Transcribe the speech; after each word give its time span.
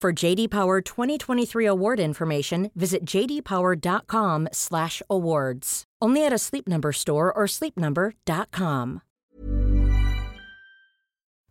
For 0.00 0.14
JD 0.14 0.48
Power 0.48 0.80
2023 0.80 1.66
award 1.66 2.00
information, 2.00 2.70
visit 2.74 3.04
jdpower.com/awards. 3.04 5.84
Only 6.00 6.24
at 6.24 6.32
a 6.32 6.38
Sleep 6.38 6.66
Number 6.66 6.92
store 6.92 7.30
or 7.30 7.44
sleepnumber.com. 7.44 9.02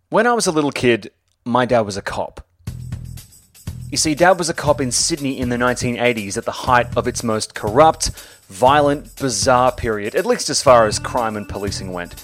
When 0.09 0.25
I 0.25 0.33
was 0.33 0.47
a 0.47 0.52
little 0.52 0.72
kid, 0.72 1.11
my 1.45 1.67
dad 1.67 1.81
was 1.81 1.95
a 1.95 2.02
cop. 2.02 2.44
You 3.92 3.97
see, 3.97 4.16
Dad 4.16 4.39
was 4.39 4.50
a 4.50 4.55
cop 4.55 4.81
in 4.81 4.92
Sydney 4.92 5.39
in 5.39 5.50
the 5.50 5.58
1980s 5.58 6.36
at 6.36 6.45
the 6.45 6.52
height 6.52 6.88
of 6.97 7.08
its 7.08 7.23
most 7.23 7.53
corrupt, 7.53 8.09
violent, 8.47 9.16
bizarre 9.16 9.72
period, 9.72 10.16
at 10.16 10.25
least 10.25 10.50
as 10.50 10.64
far 10.64 10.88
as 10.88 10.97
crime 10.97 11.38
and 11.38 11.47
policing 11.47 11.94
went. 11.94 12.16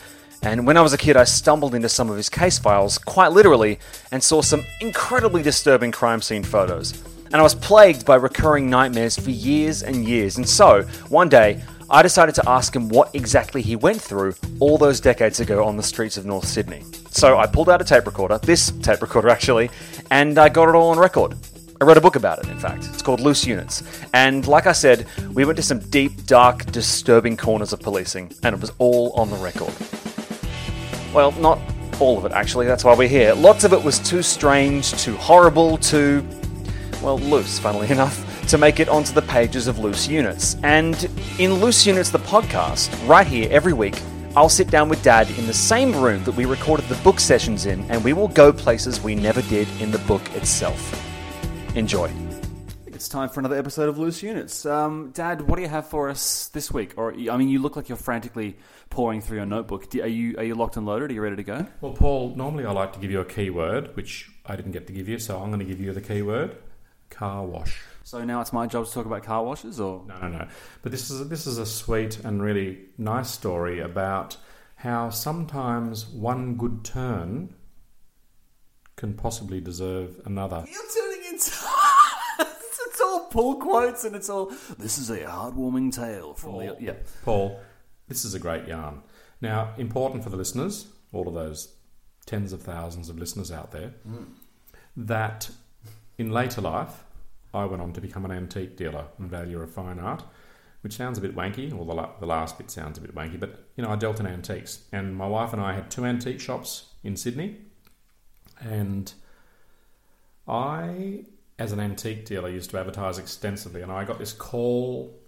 And 0.45 0.67
when 0.67 0.77
I 0.77 0.81
was 0.81 0.93
a 0.93 0.97
kid, 0.97 1.17
I 1.17 1.23
stumbled 1.23 1.73
into 1.73 1.89
some 1.89 2.07
of 2.11 2.17
his 2.17 2.29
case 2.29 2.59
files, 2.59 2.99
quite 2.99 3.31
literally, 3.31 3.79
and 4.11 4.23
saw 4.23 4.43
some 4.43 4.63
incredibly 4.79 5.41
disturbing 5.41 5.91
crime 5.91 6.21
scene 6.21 6.43
photos. 6.43 7.03
And 7.25 7.37
I 7.37 7.41
was 7.41 7.55
plagued 7.55 8.05
by 8.05 8.15
recurring 8.15 8.69
nightmares 8.69 9.17
for 9.17 9.31
years 9.31 9.81
and 9.81 10.05
years. 10.05 10.37
And 10.37 10.47
so, 10.47 10.83
one 11.09 11.29
day, 11.29 11.63
I 11.89 12.03
decided 12.03 12.35
to 12.35 12.47
ask 12.47 12.75
him 12.75 12.89
what 12.89 13.13
exactly 13.15 13.63
he 13.63 13.75
went 13.75 13.99
through 13.99 14.35
all 14.59 14.77
those 14.77 14.99
decades 14.99 15.39
ago 15.39 15.65
on 15.65 15.77
the 15.77 15.83
streets 15.83 16.15
of 16.15 16.27
North 16.27 16.47
Sydney. 16.47 16.83
So 17.09 17.39
I 17.39 17.47
pulled 17.47 17.69
out 17.69 17.81
a 17.81 17.83
tape 17.83 18.05
recorder, 18.05 18.37
this 18.37 18.69
tape 18.83 19.01
recorder 19.01 19.29
actually, 19.29 19.71
and 20.11 20.37
I 20.37 20.49
got 20.49 20.69
it 20.69 20.75
all 20.75 20.89
on 20.91 20.99
record. 20.99 21.35
I 21.81 21.85
wrote 21.85 21.97
a 21.97 22.01
book 22.01 22.15
about 22.15 22.39
it, 22.39 22.47
in 22.49 22.59
fact. 22.59 22.85
It's 22.85 23.01
called 23.01 23.19
Loose 23.19 23.47
Units. 23.47 23.83
And 24.13 24.47
like 24.47 24.67
I 24.67 24.73
said, 24.73 25.07
we 25.33 25.43
went 25.43 25.57
to 25.57 25.63
some 25.63 25.79
deep, 25.79 26.25
dark, 26.25 26.65
disturbing 26.67 27.35
corners 27.35 27.73
of 27.73 27.79
policing, 27.81 28.31
and 28.43 28.55
it 28.55 28.61
was 28.61 28.71
all 28.77 29.11
on 29.13 29.31
the 29.31 29.37
record. 29.37 29.73
Well, 31.15 31.31
not 31.31 31.59
all 32.01 32.17
of 32.17 32.25
it, 32.25 32.33
actually, 32.33 32.65
that's 32.65 32.83
why 32.83 32.93
we're 32.93 33.07
here. 33.07 33.33
Lots 33.33 33.63
of 33.63 33.71
it 33.71 33.81
was 33.81 33.99
too 33.99 34.21
strange, 34.21 34.91
too 35.01 35.15
horrible, 35.15 35.77
too, 35.77 36.27
well, 37.01 37.17
loose, 37.17 37.57
funnily 37.57 37.89
enough, 37.91 38.45
to 38.49 38.57
make 38.57 38.81
it 38.81 38.89
onto 38.89 39.13
the 39.13 39.21
pages 39.21 39.67
of 39.67 39.79
Loose 39.79 40.09
Units. 40.09 40.57
And 40.61 41.09
in 41.39 41.53
Loose 41.53 41.85
Units, 41.87 42.09
the 42.09 42.19
podcast, 42.19 42.91
right 43.07 43.25
here 43.25 43.47
every 43.49 43.71
week, 43.71 43.97
I'll 44.35 44.49
sit 44.49 44.69
down 44.69 44.89
with 44.89 45.01
Dad 45.03 45.29
in 45.37 45.47
the 45.47 45.53
same 45.53 45.95
room 45.95 46.21
that 46.25 46.35
we 46.35 46.43
recorded 46.43 46.85
the 46.89 47.01
book 47.01 47.21
sessions 47.21 47.65
in, 47.65 47.89
and 47.89 48.03
we 48.03 48.11
will 48.11 48.27
go 48.27 48.51
places 48.51 48.99
we 48.99 49.15
never 49.15 49.41
did 49.43 49.69
in 49.79 49.91
the 49.91 49.99
book 49.99 50.35
itself. 50.35 51.01
Enjoy. 51.77 52.11
It's 53.05 53.11
time 53.11 53.29
for 53.29 53.39
another 53.39 53.55
episode 53.55 53.87
of 53.87 53.99
Loose 53.99 54.23
Units. 54.23 54.65
Um, 54.65 55.11
Dad, 55.11 55.41
what 55.41 55.57
do 55.57 55.61
you 55.61 55.67
have 55.67 55.85
for 55.85 56.09
us 56.09 56.47
this 56.47 56.71
week? 56.71 56.95
Or 56.97 57.13
I 57.13 57.37
mean, 57.37 57.49
you 57.49 57.59
look 57.59 57.75
like 57.75 57.87
you're 57.87 57.99
frantically 57.99 58.57
pouring 58.89 59.21
through 59.21 59.37
your 59.37 59.45
notebook. 59.45 59.91
Do, 59.91 60.01
are 60.01 60.07
you 60.07 60.35
are 60.39 60.43
you 60.43 60.55
locked 60.55 60.75
and 60.75 60.87
loaded? 60.87 61.11
Are 61.11 61.13
you 61.13 61.21
ready 61.21 61.35
to 61.35 61.43
go? 61.43 61.67
Well, 61.81 61.93
Paul, 61.93 62.33
normally 62.35 62.65
I 62.65 62.71
like 62.71 62.93
to 62.93 62.99
give 62.99 63.11
you 63.11 63.19
a 63.19 63.25
keyword, 63.25 63.95
which 63.95 64.31
I 64.47 64.55
didn't 64.55 64.71
get 64.71 64.87
to 64.87 64.93
give 64.93 65.07
you, 65.07 65.19
so 65.19 65.39
I'm 65.39 65.49
going 65.49 65.59
to 65.59 65.65
give 65.65 65.79
you 65.79 65.93
the 65.93 66.01
keyword 66.01 66.57
car 67.11 67.45
wash. 67.45 67.79
So 68.01 68.25
now 68.25 68.41
it's 68.41 68.51
my 68.51 68.65
job 68.65 68.87
to 68.87 68.91
talk 68.91 69.05
about 69.05 69.21
car 69.21 69.43
washes, 69.43 69.79
or 69.79 70.03
No, 70.07 70.17
no, 70.21 70.39
no. 70.39 70.47
But 70.81 70.91
this 70.91 71.11
is 71.11 71.29
this 71.29 71.45
is 71.45 71.59
a 71.59 71.65
sweet 71.67 72.17
and 72.25 72.41
really 72.41 72.85
nice 72.97 73.29
story 73.29 73.81
about 73.81 74.35
how 74.77 75.11
sometimes 75.11 76.07
one 76.07 76.55
good 76.55 76.83
turn 76.83 77.53
can 78.95 79.13
possibly 79.13 79.61
deserve 79.61 80.19
another. 80.25 80.65
you're 80.67 80.81
turning 80.91 81.33
into. 81.33 81.74
All 83.05 83.27
pull 83.27 83.55
quotes, 83.55 84.03
and 84.03 84.15
it's 84.15 84.29
all. 84.29 84.51
This 84.77 84.97
is 84.97 85.09
a 85.09 85.19
heartwarming 85.19 85.93
tale 85.93 86.33
from 86.33 86.57
the 86.59 86.75
yeah. 86.79 86.93
Paul, 87.23 87.59
this 88.07 88.25
is 88.25 88.33
a 88.33 88.39
great 88.39 88.67
yarn. 88.67 89.01
Now, 89.41 89.73
important 89.77 90.23
for 90.23 90.29
the 90.29 90.37
listeners, 90.37 90.87
all 91.13 91.27
of 91.27 91.33
those 91.33 91.73
tens 92.25 92.53
of 92.53 92.61
thousands 92.61 93.09
of 93.09 93.19
listeners 93.19 93.51
out 93.51 93.71
there, 93.71 93.93
that 94.97 95.49
in 96.17 96.31
later 96.31 96.61
life, 96.61 97.03
I 97.53 97.65
went 97.65 97.81
on 97.81 97.93
to 97.93 98.01
become 98.01 98.25
an 98.25 98.31
antique 98.31 98.75
dealer 98.77 99.05
and 99.17 99.29
valuer 99.29 99.63
of 99.63 99.71
fine 99.71 99.99
art, 99.99 100.23
which 100.81 100.93
sounds 100.93 101.17
a 101.17 101.21
bit 101.21 101.35
wanky, 101.35 101.73
or 101.73 101.85
the, 101.85 102.09
the 102.19 102.25
last 102.25 102.57
bit 102.57 102.71
sounds 102.71 102.97
a 102.97 103.01
bit 103.01 103.15
wanky, 103.15 103.39
but 103.39 103.65
you 103.75 103.83
know, 103.83 103.89
I 103.89 103.95
dealt 103.95 104.19
in 104.19 104.27
antiques. 104.27 104.83
And 104.91 105.15
my 105.15 105.27
wife 105.27 105.53
and 105.53 105.61
I 105.61 105.73
had 105.73 105.89
two 105.91 106.05
antique 106.05 106.39
shops 106.39 106.93
in 107.03 107.15
Sydney, 107.15 107.57
and 108.59 109.13
I, 110.47 111.25
as 111.57 111.71
an 111.71 111.79
antique 111.79 112.25
dealer, 112.25 112.49
used 112.49 112.69
to 112.71 112.79
advertise 112.79 113.17
extensively, 113.17 113.81
and 113.81 113.91
I 113.91 114.03
got 114.03 114.19
this 114.19 114.33
call 114.33 115.19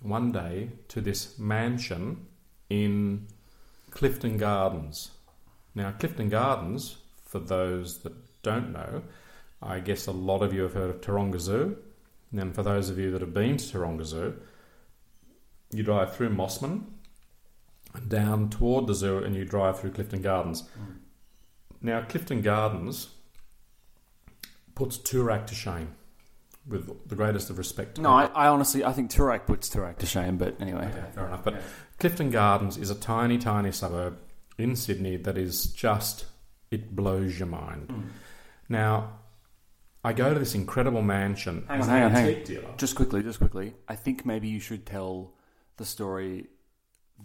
one 0.00 0.30
day 0.30 0.70
to 0.88 1.00
this 1.00 1.38
mansion 1.38 2.26
in 2.70 3.26
Clifton 3.90 4.36
Gardens. 4.36 5.10
Now, 5.74 5.92
Clifton 5.92 6.28
Gardens, 6.28 6.98
for 7.24 7.40
those 7.40 7.98
that 7.98 8.12
don't 8.42 8.72
know, 8.72 9.02
I 9.60 9.80
guess 9.80 10.06
a 10.06 10.12
lot 10.12 10.42
of 10.42 10.52
you 10.52 10.62
have 10.62 10.74
heard 10.74 10.90
of 10.90 11.00
Taronga 11.00 11.40
Zoo. 11.40 11.78
And 12.32 12.54
for 12.54 12.62
those 12.62 12.90
of 12.90 12.98
you 12.98 13.10
that 13.10 13.20
have 13.20 13.34
been 13.34 13.56
to 13.56 13.64
Taronga 13.64 14.04
Zoo, 14.04 14.34
you 15.72 15.82
drive 15.82 16.14
through 16.14 16.30
Mosman 16.30 16.84
and 17.94 18.08
down 18.08 18.50
toward 18.50 18.86
the 18.86 18.94
zoo 18.94 19.18
and 19.18 19.34
you 19.34 19.44
drive 19.44 19.80
through 19.80 19.92
Clifton 19.92 20.22
Gardens. 20.22 20.62
Mm. 20.62 20.96
Now, 21.80 22.02
Clifton 22.02 22.42
Gardens 22.42 23.08
puts 24.78 24.96
Toorak 24.96 25.48
to 25.48 25.56
shame 25.56 25.96
with 26.64 27.08
the 27.08 27.16
greatest 27.16 27.50
of 27.50 27.58
respect. 27.58 27.96
to 27.96 28.00
No, 28.00 28.10
I, 28.10 28.26
I 28.26 28.46
honestly 28.46 28.84
I 28.84 28.92
think 28.92 29.10
Toorak 29.10 29.44
puts 29.44 29.68
Toorak 29.68 29.98
to 29.98 30.06
shame, 30.06 30.38
but 30.38 30.54
anyway. 30.60 30.86
Okay, 30.86 31.04
fair 31.16 31.26
enough. 31.26 31.42
But 31.42 31.60
Clifton 31.98 32.30
Gardens 32.30 32.76
is 32.76 32.88
a 32.88 32.94
tiny, 32.94 33.38
tiny 33.38 33.72
suburb 33.72 34.18
in 34.56 34.76
Sydney 34.76 35.16
that 35.16 35.36
is 35.36 35.66
just, 35.66 36.26
it 36.70 36.94
blows 36.94 37.40
your 37.40 37.48
mind. 37.48 37.90
Hmm. 37.90 38.00
Now, 38.68 39.18
I 40.04 40.12
go 40.12 40.32
to 40.32 40.38
this 40.38 40.54
incredible 40.54 41.02
mansion. 41.02 41.64
Hang 41.66 41.82
on, 41.82 41.88
hang 41.88 42.02
on, 42.04 42.10
hang 42.12 42.58
on. 42.58 42.76
Just 42.76 42.94
quickly, 42.94 43.24
just 43.24 43.38
quickly. 43.40 43.74
I 43.88 43.96
think 43.96 44.24
maybe 44.24 44.46
you 44.46 44.60
should 44.60 44.86
tell 44.86 45.32
the 45.76 45.84
story, 45.84 46.46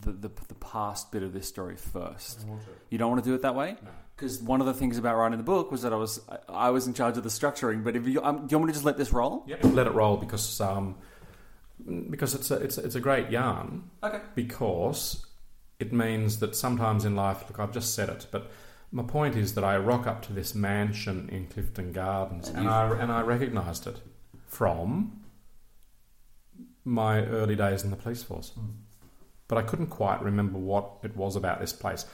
the 0.02 0.12
the, 0.12 0.30
the 0.48 0.56
past 0.56 1.12
bit 1.12 1.24
of 1.24 1.34
this 1.34 1.48
story 1.48 1.76
first. 1.76 2.46
You 2.90 2.98
don't 2.98 3.10
want 3.10 3.24
to 3.24 3.30
do 3.30 3.36
it 3.36 3.42
that 3.42 3.56
way, 3.56 3.78
because 4.16 4.42
one 4.42 4.62
of 4.62 4.68
the 4.68 4.74
things 4.74 4.98
about 4.98 5.18
writing 5.18 5.38
the 5.38 5.44
book 5.44 5.72
was 5.72 5.82
that 5.84 5.94
I 5.94 5.98
was 5.98 6.22
I, 6.30 6.68
I 6.68 6.70
was 6.70 6.88
in 6.88 6.94
charge 6.94 7.18
of 7.18 7.24
the 7.24 7.30
structuring. 7.30 7.84
But 7.84 7.96
if 7.96 8.08
you, 8.08 8.22
um, 8.24 8.48
do 8.48 8.54
you 8.54 8.58
want 8.58 8.68
me 8.68 8.74
to 8.74 8.76
just 8.76 8.86
let 8.86 8.98
this 8.98 9.14
roll? 9.14 9.44
Yep, 9.48 9.60
let 9.66 9.88
it 9.88 9.94
roll 9.94 10.18
because 10.18 10.60
um, 10.62 10.96
because 12.10 12.34
it's 12.36 12.52
a, 12.52 12.56
it's 12.56 12.78
a, 12.78 12.84
it's 12.86 12.96
a 12.96 13.02
great 13.02 13.30
yarn. 13.30 13.90
Okay. 14.02 14.22
Because 14.36 15.26
it 15.80 15.92
means 15.92 16.40
that 16.40 16.56
sometimes 16.56 17.04
in 17.06 17.16
life, 17.16 17.44
look, 17.50 17.60
I've 17.60 17.74
just 17.74 17.94
said 17.94 18.10
it, 18.10 18.28
but 18.32 18.52
my 18.92 19.04
point 19.04 19.36
is 19.36 19.56
that 19.56 19.64
I 19.64 19.76
rock 19.78 20.06
up 20.06 20.22
to 20.28 20.34
this 20.34 20.54
mansion 20.54 21.28
in 21.32 21.48
Clifton 21.48 21.92
Gardens, 21.92 22.50
and, 22.50 22.70
I 22.70 22.90
and 22.98 23.12
I 23.12 23.22
recognised 23.22 23.88
it 23.88 24.00
from 24.46 25.24
my 26.86 27.26
early 27.26 27.56
days 27.56 27.84
in 27.84 27.90
the 27.90 27.96
police 27.96 28.22
force, 28.22 28.52
but 29.48 29.58
I 29.58 29.62
couldn't 29.62 29.88
quite 29.88 30.22
remember 30.22 30.58
what 30.58 30.90
it 31.04 31.16
was 31.16 31.36
about 31.36 31.60
this 31.60 31.74
place. 31.74 32.06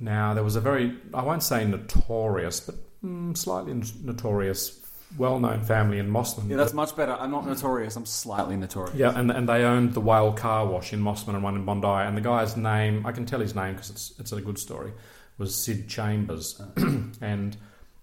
Now 0.00 0.34
there 0.34 0.44
was 0.44 0.56
a 0.56 0.60
very 0.60 0.96
I 1.14 1.22
won't 1.22 1.42
say 1.42 1.64
notorious, 1.64 2.60
but 2.60 2.74
mm, 3.04 3.36
slightly 3.36 3.80
notorious, 4.02 4.84
well-known 5.16 5.60
family 5.60 5.98
in 5.98 6.10
Mosman. 6.10 6.48
Yeah, 6.48 6.56
that's 6.56 6.72
much 6.72 6.96
better. 6.96 7.12
I'm 7.12 7.30
not 7.30 7.46
notorious. 7.46 7.96
I'm 7.96 8.06
slightly 8.06 8.56
notorious. 8.56 8.96
Yeah, 8.96 9.16
and 9.16 9.30
and 9.30 9.48
they 9.48 9.64
owned 9.64 9.94
the 9.94 10.00
Whale 10.00 10.32
Car 10.32 10.66
Wash 10.66 10.92
in 10.92 11.00
Mosman 11.00 11.34
and 11.34 11.42
one 11.42 11.54
in 11.54 11.64
Bondi. 11.64 11.86
And 11.86 12.16
the 12.16 12.20
guy's 12.20 12.56
name, 12.56 13.06
I 13.06 13.12
can 13.12 13.26
tell 13.26 13.40
his 13.40 13.54
name 13.54 13.74
because 13.74 13.90
it's 13.90 14.14
it's 14.18 14.32
a 14.32 14.40
good 14.40 14.58
story, 14.58 14.92
was 15.38 15.54
Sid 15.54 15.88
Chambers, 15.88 16.60
and 17.20 17.56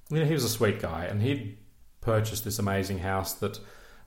you 0.10 0.20
know, 0.20 0.26
he 0.26 0.34
was 0.34 0.44
a 0.44 0.50
sweet 0.50 0.80
guy, 0.80 1.06
and 1.06 1.22
he'd 1.22 1.58
purchased 2.02 2.44
this 2.44 2.60
amazing 2.60 3.00
house 3.00 3.34
that 3.36 3.60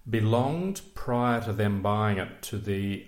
belonged 0.09 0.81
prior 0.95 1.41
to 1.43 1.53
them 1.53 1.83
buying 1.83 2.19
it 2.19 2.43
to 2.43 2.59
the 2.59 3.07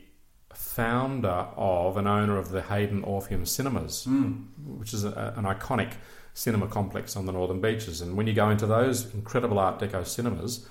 founder 0.54 1.48
of 1.56 1.96
and 1.96 2.08
owner 2.08 2.36
of 2.36 2.50
the 2.50 2.62
Hayden 2.62 3.02
Orpheum 3.04 3.46
Cinemas, 3.46 4.04
hmm. 4.04 4.32
which 4.78 4.94
is 4.94 5.04
a, 5.04 5.34
an 5.36 5.44
iconic 5.44 5.92
cinema 6.34 6.66
complex 6.66 7.16
on 7.16 7.26
the 7.26 7.32
northern 7.32 7.60
beaches. 7.60 8.00
And 8.00 8.16
when 8.16 8.26
you 8.26 8.32
go 8.32 8.50
into 8.50 8.66
those 8.66 9.12
incredible 9.14 9.58
Art 9.58 9.78
Deco 9.78 10.06
cinemas, 10.06 10.68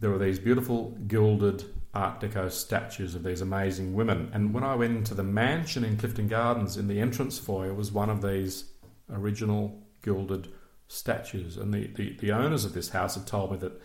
there 0.00 0.12
are 0.12 0.18
these 0.18 0.38
beautiful 0.38 0.90
gilded 1.06 1.64
Art 1.94 2.20
Deco 2.20 2.50
statues 2.50 3.14
of 3.14 3.22
these 3.22 3.40
amazing 3.40 3.94
women. 3.94 4.30
And 4.32 4.54
when 4.54 4.64
I 4.64 4.74
went 4.74 4.96
into 4.96 5.14
the 5.14 5.22
mansion 5.22 5.84
in 5.84 5.96
Clifton 5.96 6.28
Gardens, 6.28 6.76
in 6.76 6.88
the 6.88 7.00
entrance 7.00 7.38
foyer 7.38 7.74
was 7.74 7.92
one 7.92 8.08
of 8.08 8.22
these 8.22 8.64
original 9.10 9.82
gilded 10.02 10.48
statues. 10.88 11.56
And 11.56 11.72
the, 11.74 11.88
the, 11.88 12.16
the 12.18 12.32
owners 12.32 12.64
of 12.64 12.72
this 12.72 12.90
house 12.90 13.14
had 13.14 13.26
told 13.26 13.52
me 13.52 13.58
that 13.58 13.80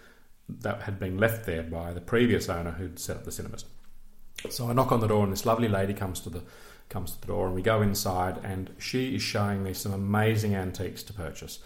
that 0.50 0.84
had 0.84 1.00
been 1.00 1.18
left 1.18 1.46
there 1.46 1.64
by 1.64 1.94
the 1.94 2.02
previous 2.02 2.48
owner 2.50 2.72
who'd 2.72 3.00
set 3.00 3.18
up 3.18 3.26
the 3.26 3.32
cinemas. 3.32 3.66
So 4.50 4.70
I 4.70 4.74
knock 4.74 4.92
on 4.92 5.00
the 5.00 5.08
door, 5.08 5.24
and 5.24 5.32
this 5.32 5.46
lovely 5.46 5.68
lady 5.68 5.94
comes 5.94 6.20
to 6.22 6.30
the 6.30 6.42
comes 6.90 7.12
to 7.12 7.22
the 7.22 7.28
door, 7.28 7.48
and 7.48 7.56
we 7.56 7.62
go 7.62 7.82
inside, 7.82 8.40
and 8.44 8.70
she 8.78 9.16
is 9.16 9.22
showing 9.22 9.64
me 9.64 9.74
some 9.74 9.92
amazing 9.92 10.56
antiques 10.56 11.04
to 11.04 11.14
purchase. 11.14 11.60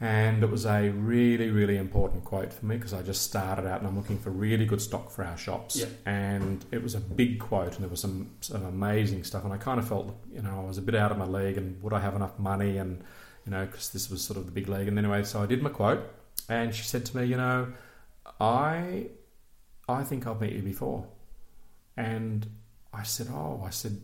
And 0.00 0.44
it 0.44 0.50
was 0.50 0.64
a 0.64 0.90
really, 0.90 1.50
really 1.50 1.76
important 1.76 2.24
quote 2.24 2.52
for 2.52 2.66
me 2.66 2.76
because 2.76 2.94
I 2.94 3.02
just 3.02 3.22
started 3.22 3.66
out 3.66 3.80
and 3.80 3.88
I'm 3.88 3.96
looking 3.96 4.16
for 4.16 4.30
really 4.30 4.64
good 4.64 4.80
stock 4.80 5.10
for 5.10 5.24
our 5.24 5.36
shops. 5.36 5.74
Yep. 5.74 5.88
And 6.06 6.64
it 6.70 6.80
was 6.80 6.94
a 6.94 7.00
big 7.00 7.40
quote, 7.40 7.74
and 7.74 7.82
there 7.82 7.88
was 7.88 8.00
some 8.00 8.30
some 8.40 8.64
amazing 8.64 9.24
stuff. 9.24 9.44
And 9.44 9.52
I 9.52 9.56
kind 9.56 9.80
of 9.80 9.88
felt, 9.88 10.16
you 10.32 10.40
know, 10.42 10.60
I 10.62 10.66
was 10.66 10.78
a 10.78 10.82
bit 10.82 10.94
out 10.94 11.10
of 11.10 11.18
my 11.18 11.26
league, 11.26 11.58
and 11.58 11.82
would 11.82 11.92
I 11.92 12.00
have 12.00 12.14
enough 12.14 12.38
money? 12.38 12.78
And 12.78 13.02
you 13.44 13.50
know, 13.50 13.66
because 13.66 13.90
this 13.90 14.08
was 14.10 14.22
sort 14.22 14.38
of 14.38 14.46
the 14.46 14.52
big 14.52 14.68
league. 14.68 14.88
And 14.88 14.98
anyway, 14.98 15.24
so 15.24 15.42
I 15.42 15.46
did 15.46 15.62
my 15.62 15.70
quote, 15.70 16.00
and 16.48 16.72
she 16.74 16.84
said 16.84 17.04
to 17.06 17.16
me, 17.16 17.24
you 17.24 17.36
know, 17.36 17.72
I, 18.40 19.06
I 19.88 20.04
think 20.04 20.26
I've 20.26 20.40
met 20.40 20.52
you 20.52 20.62
before. 20.62 21.06
And 21.98 22.46
I 22.94 23.02
said, 23.02 23.26
Oh, 23.28 23.60
I 23.66 23.70
said, 23.70 24.00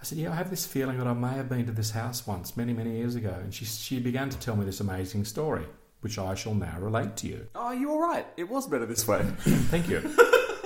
I 0.00 0.04
said, 0.04 0.18
Yeah, 0.18 0.32
I 0.32 0.34
have 0.34 0.50
this 0.50 0.66
feeling 0.66 0.98
that 0.98 1.06
I 1.06 1.12
may 1.12 1.34
have 1.34 1.48
been 1.48 1.64
to 1.66 1.72
this 1.72 1.92
house 1.92 2.26
once, 2.26 2.56
many, 2.56 2.72
many 2.72 2.96
years 2.96 3.14
ago. 3.14 3.34
And 3.40 3.54
she, 3.54 3.64
she 3.64 4.00
began 4.00 4.28
to 4.30 4.38
tell 4.38 4.56
me 4.56 4.64
this 4.64 4.80
amazing 4.80 5.24
story, 5.24 5.64
which 6.00 6.18
I 6.18 6.34
shall 6.34 6.54
now 6.54 6.76
relate 6.80 7.16
to 7.18 7.28
you. 7.28 7.46
Oh, 7.54 7.70
you 7.70 7.92
were 7.92 8.02
right. 8.02 8.26
It 8.36 8.48
was 8.48 8.66
better 8.66 8.84
this 8.84 9.06
way. 9.06 9.22
Thank 9.70 9.88
you. 9.88 10.02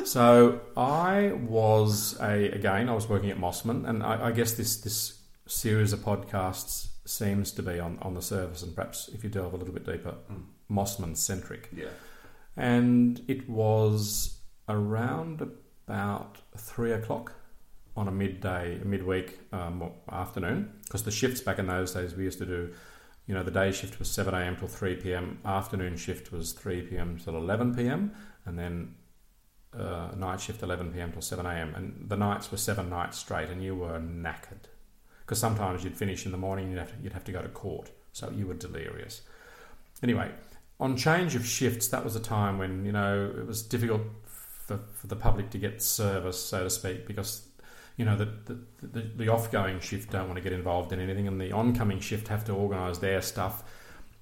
so 0.07 0.63
I 0.75 1.33
was 1.33 2.19
a 2.19 2.49
again, 2.49 2.89
I 2.89 2.95
was 2.95 3.07
working 3.07 3.31
at 3.31 3.37
Mosman, 3.37 3.87
and 3.87 4.03
I, 4.03 4.29
I 4.29 4.33
guess 4.33 4.55
this 4.55 4.81
this 4.81 5.21
series 5.47 5.93
of 5.93 6.01
podcasts 6.01 6.89
seems 7.05 7.53
to 7.53 7.63
be 7.63 7.79
on, 7.79 7.99
on 8.01 8.15
the 8.15 8.23
surface, 8.23 8.63
and 8.63 8.75
perhaps 8.75 9.11
if 9.13 9.23
you 9.23 9.29
delve 9.29 9.53
a 9.53 9.57
little 9.57 9.75
bit 9.75 9.85
deeper, 9.85 10.13
hmm. 10.29 10.75
Mosman 10.75 11.15
centric. 11.15 11.69
yeah. 11.77 11.89
And 12.57 13.23
it 13.29 13.49
was 13.49 14.39
around 14.69 15.39
about 15.91 16.39
three 16.57 16.93
o'clock 16.93 17.33
on 17.97 18.07
a 18.07 18.13
midday, 18.13 18.81
midweek 18.85 19.41
um, 19.53 19.91
afternoon, 20.11 20.73
because 20.85 21.03
the 21.03 21.11
shifts 21.11 21.41
back 21.41 21.59
in 21.59 21.67
those 21.67 21.93
days 21.93 22.15
we 22.15 22.23
used 22.23 22.39
to 22.39 22.47
do, 22.47 22.73
you 23.27 23.35
know, 23.35 23.43
the 23.43 23.51
day 23.51 23.73
shift 23.73 23.99
was 23.99 24.09
7 24.09 24.33
a.m. 24.33 24.57
till 24.57 24.69
3 24.69 24.95
p.m., 24.97 25.41
afternoon 25.45 25.97
shift 25.97 26.31
was 26.31 26.53
3 26.53 26.83
p.m. 26.83 27.19
till 27.23 27.37
11 27.37 27.75
p.m., 27.75 28.13
and 28.47 28.57
then 28.57 28.95
uh, 29.77 30.11
night 30.17 30.41
shift 30.41 30.63
11 30.63 30.93
p.m. 30.93 31.11
till 31.11 31.23
7 31.23 31.45
a.m. 31.45 31.75
And 31.75 32.09
the 32.09 32.17
nights 32.17 32.53
were 32.53 32.57
seven 32.57 32.89
nights 32.89 33.19
straight, 33.19 33.49
and 33.49 33.63
you 33.63 33.75
were 33.75 33.99
knackered 33.99 34.67
because 35.21 35.41
sometimes 35.41 35.83
you'd 35.83 35.97
finish 35.97 36.25
in 36.25 36.33
the 36.33 36.39
morning 36.39 36.71
you'd 36.71 36.79
have 36.79 36.97
to, 36.97 37.03
you'd 37.03 37.13
have 37.13 37.25
to 37.25 37.33
go 37.33 37.43
to 37.43 37.49
court, 37.49 37.91
so 38.13 38.31
you 38.31 38.47
were 38.47 38.55
delirious. 38.55 39.23
Anyway, 40.03 40.31
on 40.79 40.97
change 40.97 41.35
of 41.35 41.45
shifts, 41.45 41.89
that 41.89 42.05
was 42.05 42.17
a 42.17 42.21
time 42.21 42.59
when 42.59 42.85
you 42.85 42.93
know 42.93 43.33
it 43.37 43.47
was 43.47 43.63
difficult 43.63 44.03
for, 44.71 44.79
for 44.95 45.09
the 45.09 45.17
public 45.17 45.51
to 45.51 45.59
get 45.59 45.83
service, 45.83 46.41
so 46.41 46.63
to 46.63 46.71
speak, 46.71 47.07
because 47.07 47.49
you 47.97 48.05
know 48.05 48.17
the 48.17 48.29
the, 48.47 48.87
the 48.87 49.01
the 49.17 49.29
off-going 49.29 49.81
shift 49.81 50.11
don't 50.11 50.29
want 50.29 50.37
to 50.37 50.41
get 50.41 50.53
involved 50.53 50.93
in 50.93 51.01
anything, 51.01 51.27
and 51.27 51.41
the 51.41 51.51
oncoming 51.51 51.99
shift 51.99 52.29
have 52.29 52.45
to 52.45 52.53
organise 52.53 52.99
their 52.99 53.21
stuff. 53.21 53.65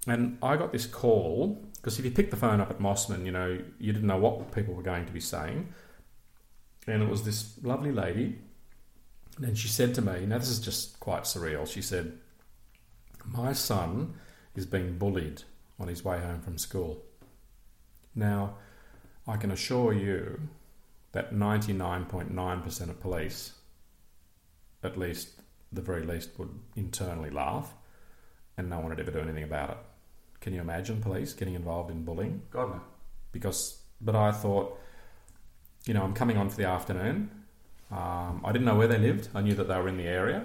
And 0.07 0.39
I 0.43 0.57
got 0.57 0.73
this 0.73 0.87
call 0.87 1.63
because 1.77 1.99
if 1.99 2.05
you 2.07 2.11
pick 2.11 2.31
the 2.31 2.37
phone 2.37 2.63
up 2.63 2.71
at 2.71 2.79
Mosman, 2.79 3.27
you 3.27 3.33
know 3.33 3.59
you 3.79 3.93
didn't 3.93 4.09
know 4.09 4.17
what 4.17 4.53
people 4.53 4.73
were 4.73 4.83
going 4.83 5.05
to 5.05 5.13
be 5.13 5.21
saying, 5.21 5.69
and 6.87 7.03
it 7.03 7.09
was 7.11 7.25
this 7.25 7.53
lovely 7.63 7.93
lady, 7.93 8.39
and 9.43 9.59
she 9.59 9.69
said 9.69 9.95
to 9.97 10.03
me, 10.03 10.25
"Now 10.25 10.39
this 10.39 10.49
is 10.49 10.61
just 10.61 10.99
quite 10.99 11.25
surreal." 11.25 11.69
She 11.69 11.83
said, 11.83 12.19
"My 13.27 13.53
son 13.53 14.15
is 14.57 14.65
being 14.65 14.97
bullied 14.97 15.43
on 15.79 15.89
his 15.89 16.03
way 16.03 16.19
home 16.21 16.41
from 16.41 16.57
school." 16.57 17.05
Now, 18.15 18.57
I 19.29 19.37
can 19.37 19.51
assure 19.51 19.93
you 19.93 20.41
that 21.13 21.35
99.9% 21.35 22.81
of 22.89 23.01
police, 23.01 23.53
at 24.83 24.99
least 24.99 25.29
the 25.71 25.83
very 25.83 26.03
least, 26.03 26.31
would 26.39 26.51
internally 26.77 27.31
laugh 27.31 27.75
and 28.57 28.71
no 28.71 28.81
one 28.81 28.89
would 28.89 29.01
ever 29.01 29.11
do 29.11 29.21
anything 29.21 29.45
about 29.45 29.71
it. 29.71 29.77
Can 30.41 30.55
you 30.55 30.61
imagine 30.61 31.03
police 31.03 31.35
getting 31.35 31.55
involved 31.55 31.91
in 31.91 32.05
bullying? 32.05 32.43
God 32.51 32.71
no. 32.71 32.81
Because, 33.31 33.79
but 34.01 34.17
I 34.17 34.33
thought, 34.33 34.79
you 35.85 35.95
know, 35.95 36.03
I'm 36.03 36.15
coming 36.15 36.39
on 36.39 36.49
for 36.49 36.57
the 36.57 36.67
afternoon. 36.67 37.31
Um, 37.91 38.43
I 38.45 38.53
didn't 38.53 38.65
know 38.65 38.77
where 38.77 38.89
they 38.89 38.99
lived. 38.99 39.29
I 39.35 39.43
knew 39.43 39.55
that 39.55 39.69
they 39.69 39.77
were 39.77 39.89
in 39.89 39.97
the 39.97 40.07
area, 40.07 40.45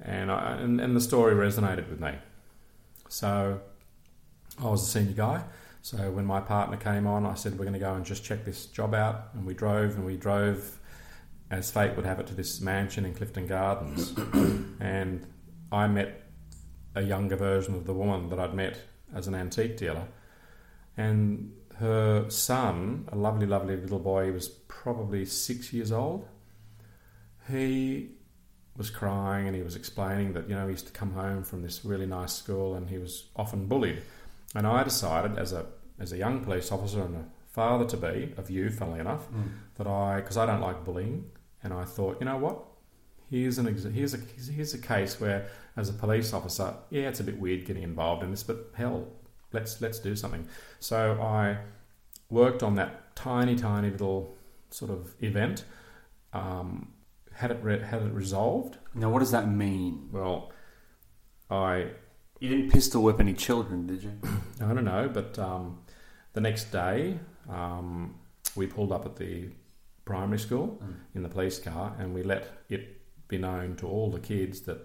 and, 0.00 0.30
I, 0.30 0.56
and 0.56 0.80
and 0.80 0.94
the 0.94 1.00
story 1.00 1.34
resonated 1.34 1.88
with 1.88 2.00
me. 2.00 2.12
So 3.08 3.60
I 4.62 4.68
was 4.68 4.82
a 4.82 4.86
senior 4.86 5.14
guy. 5.14 5.42
So 5.86 6.10
when 6.10 6.24
my 6.24 6.40
partner 6.40 6.76
came 6.76 7.06
on, 7.06 7.24
I 7.24 7.34
said 7.34 7.52
we're 7.52 7.64
going 7.64 7.74
to 7.74 7.78
go 7.78 7.94
and 7.94 8.04
just 8.04 8.24
check 8.24 8.44
this 8.44 8.66
job 8.66 8.92
out, 8.92 9.28
and 9.34 9.46
we 9.46 9.54
drove 9.54 9.94
and 9.94 10.04
we 10.04 10.16
drove, 10.16 10.80
as 11.48 11.70
fate 11.70 11.94
would 11.94 12.04
have 12.04 12.18
it, 12.18 12.26
to 12.26 12.34
this 12.34 12.60
mansion 12.60 13.04
in 13.04 13.14
Clifton 13.14 13.46
Gardens, 13.46 14.12
and 14.80 15.24
I 15.70 15.86
met 15.86 16.28
a 16.96 17.02
younger 17.02 17.36
version 17.36 17.76
of 17.76 17.86
the 17.86 17.94
woman 17.94 18.30
that 18.30 18.40
I'd 18.40 18.52
met 18.52 18.80
as 19.14 19.28
an 19.28 19.36
antique 19.36 19.76
dealer, 19.76 20.08
and 20.96 21.52
her 21.76 22.28
son, 22.30 23.08
a 23.12 23.16
lovely, 23.16 23.46
lovely 23.46 23.76
little 23.76 24.00
boy, 24.00 24.24
he 24.24 24.30
was 24.32 24.48
probably 24.48 25.24
six 25.24 25.72
years 25.72 25.92
old. 25.92 26.26
He 27.48 28.10
was 28.76 28.90
crying 28.90 29.46
and 29.46 29.54
he 29.54 29.62
was 29.62 29.76
explaining 29.76 30.32
that 30.32 30.48
you 30.48 30.56
know 30.56 30.66
he 30.66 30.72
used 30.72 30.88
to 30.88 30.92
come 30.92 31.12
home 31.12 31.44
from 31.44 31.62
this 31.62 31.84
really 31.84 32.06
nice 32.06 32.32
school 32.32 32.74
and 32.74 32.90
he 32.90 32.98
was 32.98 33.26
often 33.36 33.66
bullied. 33.66 34.02
And 34.54 34.66
I 34.66 34.84
decided, 34.84 35.38
as 35.38 35.52
a 35.52 35.66
as 35.98 36.12
a 36.12 36.16
young 36.16 36.44
police 36.44 36.70
officer 36.72 37.02
and 37.02 37.16
a 37.16 37.24
father 37.48 37.84
to 37.86 37.96
be 37.96 38.34
of 38.36 38.50
you, 38.50 38.70
funnily 38.70 39.00
enough, 39.00 39.26
that 39.76 39.86
I 39.86 40.16
because 40.20 40.36
I 40.36 40.46
don't 40.46 40.60
like 40.60 40.84
bullying, 40.84 41.30
and 41.62 41.72
I 41.72 41.84
thought, 41.84 42.18
you 42.20 42.26
know 42.26 42.36
what, 42.36 42.58
here's 43.30 43.58
an 43.58 43.66
here's 43.92 44.14
a 44.14 44.18
here's 44.50 44.74
a 44.74 44.78
case 44.78 45.20
where, 45.20 45.48
as 45.76 45.88
a 45.88 45.92
police 45.92 46.32
officer, 46.32 46.74
yeah, 46.90 47.08
it's 47.08 47.20
a 47.20 47.24
bit 47.24 47.38
weird 47.38 47.64
getting 47.66 47.82
involved 47.82 48.22
in 48.22 48.30
this, 48.30 48.42
but 48.42 48.70
hell, 48.74 49.08
let's 49.52 49.80
let's 49.80 49.98
do 49.98 50.14
something. 50.14 50.46
So 50.80 51.20
I 51.20 51.58
worked 52.30 52.62
on 52.62 52.74
that 52.76 53.14
tiny, 53.16 53.54
tiny 53.56 53.90
little 53.90 54.36
sort 54.70 54.90
of 54.90 55.14
event. 55.20 55.64
Um, 56.32 56.92
had 57.32 57.50
it 57.50 57.58
re- 57.62 57.80
had 57.82 58.02
it 58.02 58.12
resolved. 58.12 58.78
Now, 58.94 59.10
what 59.10 59.20
does 59.20 59.30
that 59.30 59.48
mean? 59.48 60.08
Well, 60.12 60.52
I 61.50 61.90
You 62.40 62.48
didn't 62.48 62.70
pistol 62.70 63.02
whip 63.02 63.20
any 63.20 63.32
children, 63.34 63.86
did 63.86 64.02
you? 64.02 64.12
I 64.60 64.72
don't 64.74 64.84
know, 64.84 65.08
but 65.12 65.38
um, 65.38 65.78
the 66.36 66.42
next 66.42 66.70
day 66.70 67.18
um, 67.48 68.14
we 68.56 68.66
pulled 68.66 68.92
up 68.92 69.06
at 69.06 69.16
the 69.16 69.48
primary 70.04 70.38
school 70.38 70.78
in 71.14 71.22
the 71.22 71.28
police 71.30 71.58
car, 71.58 71.96
and 71.98 72.14
we 72.14 72.22
let 72.22 72.62
it 72.68 73.00
be 73.26 73.38
known 73.38 73.74
to 73.76 73.88
all 73.88 74.10
the 74.10 74.20
kids 74.20 74.60
that 74.60 74.78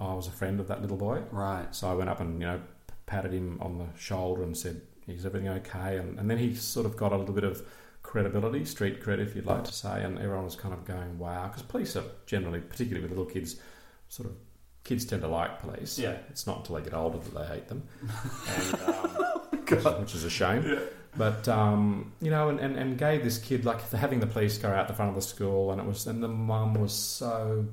I 0.00 0.12
was 0.14 0.26
a 0.26 0.32
friend 0.32 0.58
of 0.58 0.66
that 0.66 0.82
little 0.82 0.96
boy. 0.96 1.22
Right. 1.30 1.72
So 1.72 1.88
I 1.88 1.94
went 1.94 2.10
up 2.10 2.20
and 2.20 2.40
you 2.40 2.46
know 2.48 2.60
patted 3.06 3.32
him 3.32 3.58
on 3.62 3.78
the 3.78 3.86
shoulder 3.96 4.42
and 4.42 4.56
said, 4.56 4.82
"Is 5.06 5.24
everything 5.24 5.48
okay?" 5.48 5.96
And, 5.96 6.18
and 6.18 6.28
then 6.28 6.38
he 6.38 6.56
sort 6.56 6.86
of 6.86 6.96
got 6.96 7.12
a 7.12 7.16
little 7.16 7.34
bit 7.34 7.44
of 7.44 7.62
credibility, 8.02 8.64
street 8.64 9.00
cred, 9.00 9.20
if 9.20 9.36
you'd 9.36 9.46
like 9.46 9.62
to 9.64 9.72
say, 9.72 10.02
and 10.02 10.18
everyone 10.18 10.44
was 10.44 10.56
kind 10.56 10.74
of 10.74 10.84
going, 10.84 11.20
"Wow," 11.20 11.46
because 11.46 11.62
police 11.62 11.94
are 11.94 12.04
generally, 12.26 12.60
particularly 12.60 13.02
with 13.06 13.16
little 13.16 13.32
kids, 13.32 13.60
sort 14.08 14.28
of 14.28 14.34
kids 14.82 15.04
tend 15.04 15.22
to 15.22 15.28
like 15.28 15.60
police. 15.60 16.00
Yeah. 16.00 16.16
it's 16.30 16.48
not 16.48 16.58
until 16.58 16.74
they 16.74 16.82
get 16.82 16.94
older 16.94 17.18
that 17.18 17.32
they 17.32 17.46
hate 17.46 17.68
them, 17.68 17.84
and, 18.48 18.80
um, 18.88 19.43
which, 19.70 19.78
is, 19.80 19.84
which 19.84 20.14
is 20.14 20.24
a 20.24 20.30
shame. 20.30 20.78
But 21.16 21.46
um, 21.48 22.12
you 22.20 22.30
know, 22.30 22.48
and, 22.48 22.58
and, 22.60 22.76
and 22.76 22.98
gave 22.98 23.22
this 23.22 23.38
kid 23.38 23.64
like 23.64 23.88
having 23.90 24.20
the 24.20 24.26
police 24.26 24.58
go 24.58 24.68
out 24.68 24.88
the 24.88 24.94
front 24.94 25.10
of 25.10 25.14
the 25.14 25.22
school, 25.22 25.70
and 25.70 25.80
it 25.80 25.86
was, 25.86 26.06
and 26.06 26.22
the 26.22 26.28
mum 26.28 26.74
was 26.74 26.92
so 26.92 27.66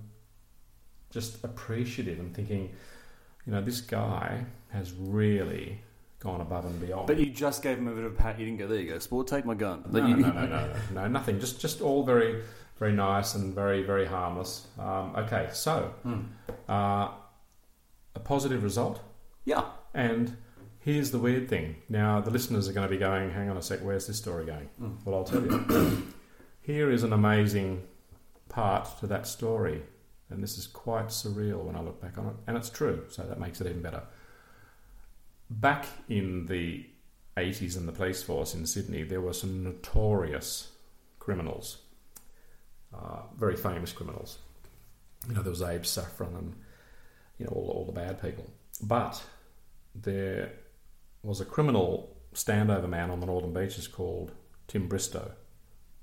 just 1.10 1.44
appreciative 1.44 2.20
and 2.20 2.34
thinking, 2.36 2.70
you 3.46 3.52
know, 3.54 3.62
this 3.62 3.82
guy 3.82 4.46
has 4.70 4.94
really 4.94 5.82
gone 6.20 6.40
above 6.40 6.66
and 6.66 6.80
beyond. 6.80 7.08
But 7.08 7.18
you 7.18 7.26
just 7.32 7.64
gave 7.64 7.78
him 7.80 7.88
a 7.88 7.92
bit 7.92 8.04
of 8.06 8.14
a 8.14 8.16
pat. 8.16 8.40
You 8.40 8.46
didn't 8.46 8.60
go, 8.60 8.68
there 8.68 8.80
you 8.80 8.90
go, 8.94 9.00
sport, 9.00 9.28
take 9.28 9.44
my 9.46 9.56
gun. 9.56 9.84
no, 9.92 10.06
you- 10.06 10.16
no, 10.18 10.30
no, 10.32 10.46
no, 10.46 10.68
no, 10.68 10.74
no, 10.94 11.08
nothing. 11.08 11.40
Just 11.40 11.60
just 11.60 11.82
all 11.82 12.04
very 12.04 12.44
very 12.78 12.94
nice 12.94 13.36
and 13.36 13.54
very 13.56 13.82
very 13.84 14.06
harmless. 14.06 14.68
Um, 14.80 15.16
okay, 15.18 15.50
so 15.52 15.94
uh, 16.70 17.10
a 18.16 18.20
positive 18.24 18.64
result 18.64 19.02
Yeah. 19.46 19.64
and 19.94 20.38
Here's 20.84 21.12
the 21.12 21.20
weird 21.20 21.48
thing. 21.48 21.76
Now, 21.90 22.22
the 22.22 22.32
listeners 22.32 22.68
are 22.68 22.74
going 22.74 22.88
to 22.88 22.92
be 22.92 22.98
going, 22.98 23.30
hang 23.30 23.52
on 23.52 23.58
a 23.58 23.62
sec, 23.62 23.82
where's 23.82 24.08
this 24.08 24.18
story 24.18 24.46
going? 24.48 24.68
Well, 25.06 25.16
I'll 25.16 25.24
tell 25.24 25.44
you. 25.44 26.08
Here 26.62 26.90
is 26.90 27.04
an 27.04 27.14
amazing 27.14 27.84
part 28.50 29.00
to 29.00 29.08
that 29.08 29.28
story. 29.28 29.84
And 30.32 30.42
this 30.42 30.58
is 30.58 30.66
quite 30.66 31.08
surreal 31.08 31.64
when 31.64 31.76
I 31.76 31.82
look 31.82 32.02
back 32.02 32.18
on 32.18 32.26
it. 32.28 32.34
And 32.48 32.58
it's 32.58 32.72
true, 32.72 33.04
so 33.10 33.22
that 33.22 33.40
makes 33.40 33.62
it 33.62 33.68
even 33.68 33.84
better. 33.84 34.02
Back 35.52 35.86
in 36.10 36.48
the 36.48 36.84
80s 37.38 37.78
in 37.78 37.86
the 37.86 37.92
police 37.92 38.24
force 38.24 38.56
in 38.56 38.66
Sydney, 38.66 39.04
there 39.04 39.22
were 39.22 39.34
some 39.34 39.64
notorious 39.64 40.70
criminals, 41.20 41.78
uh, 42.92 43.20
very 43.38 43.56
famous 43.56 43.94
criminals. 43.94 44.40
You 45.28 45.36
know, 45.36 45.44
there 45.44 45.52
was 45.52 45.62
Abe 45.62 45.86
Saffron 45.86 46.36
and, 46.36 46.56
you 47.38 47.46
know, 47.46 47.52
all, 47.52 47.70
all 47.70 47.86
the 47.86 47.92
bad 47.92 48.20
people. 48.20 48.50
But 48.82 49.22
there 49.94 50.54
was 51.24 51.42
a 51.42 51.46
criminal 51.46 52.16
standover 52.34 52.90
man 52.90 53.12
on 53.12 53.20
the 53.20 53.26
Northern 53.26 53.54
Beaches 53.54 53.88
called 53.88 54.32
Tim 54.68 54.88
Bristow. 54.88 55.32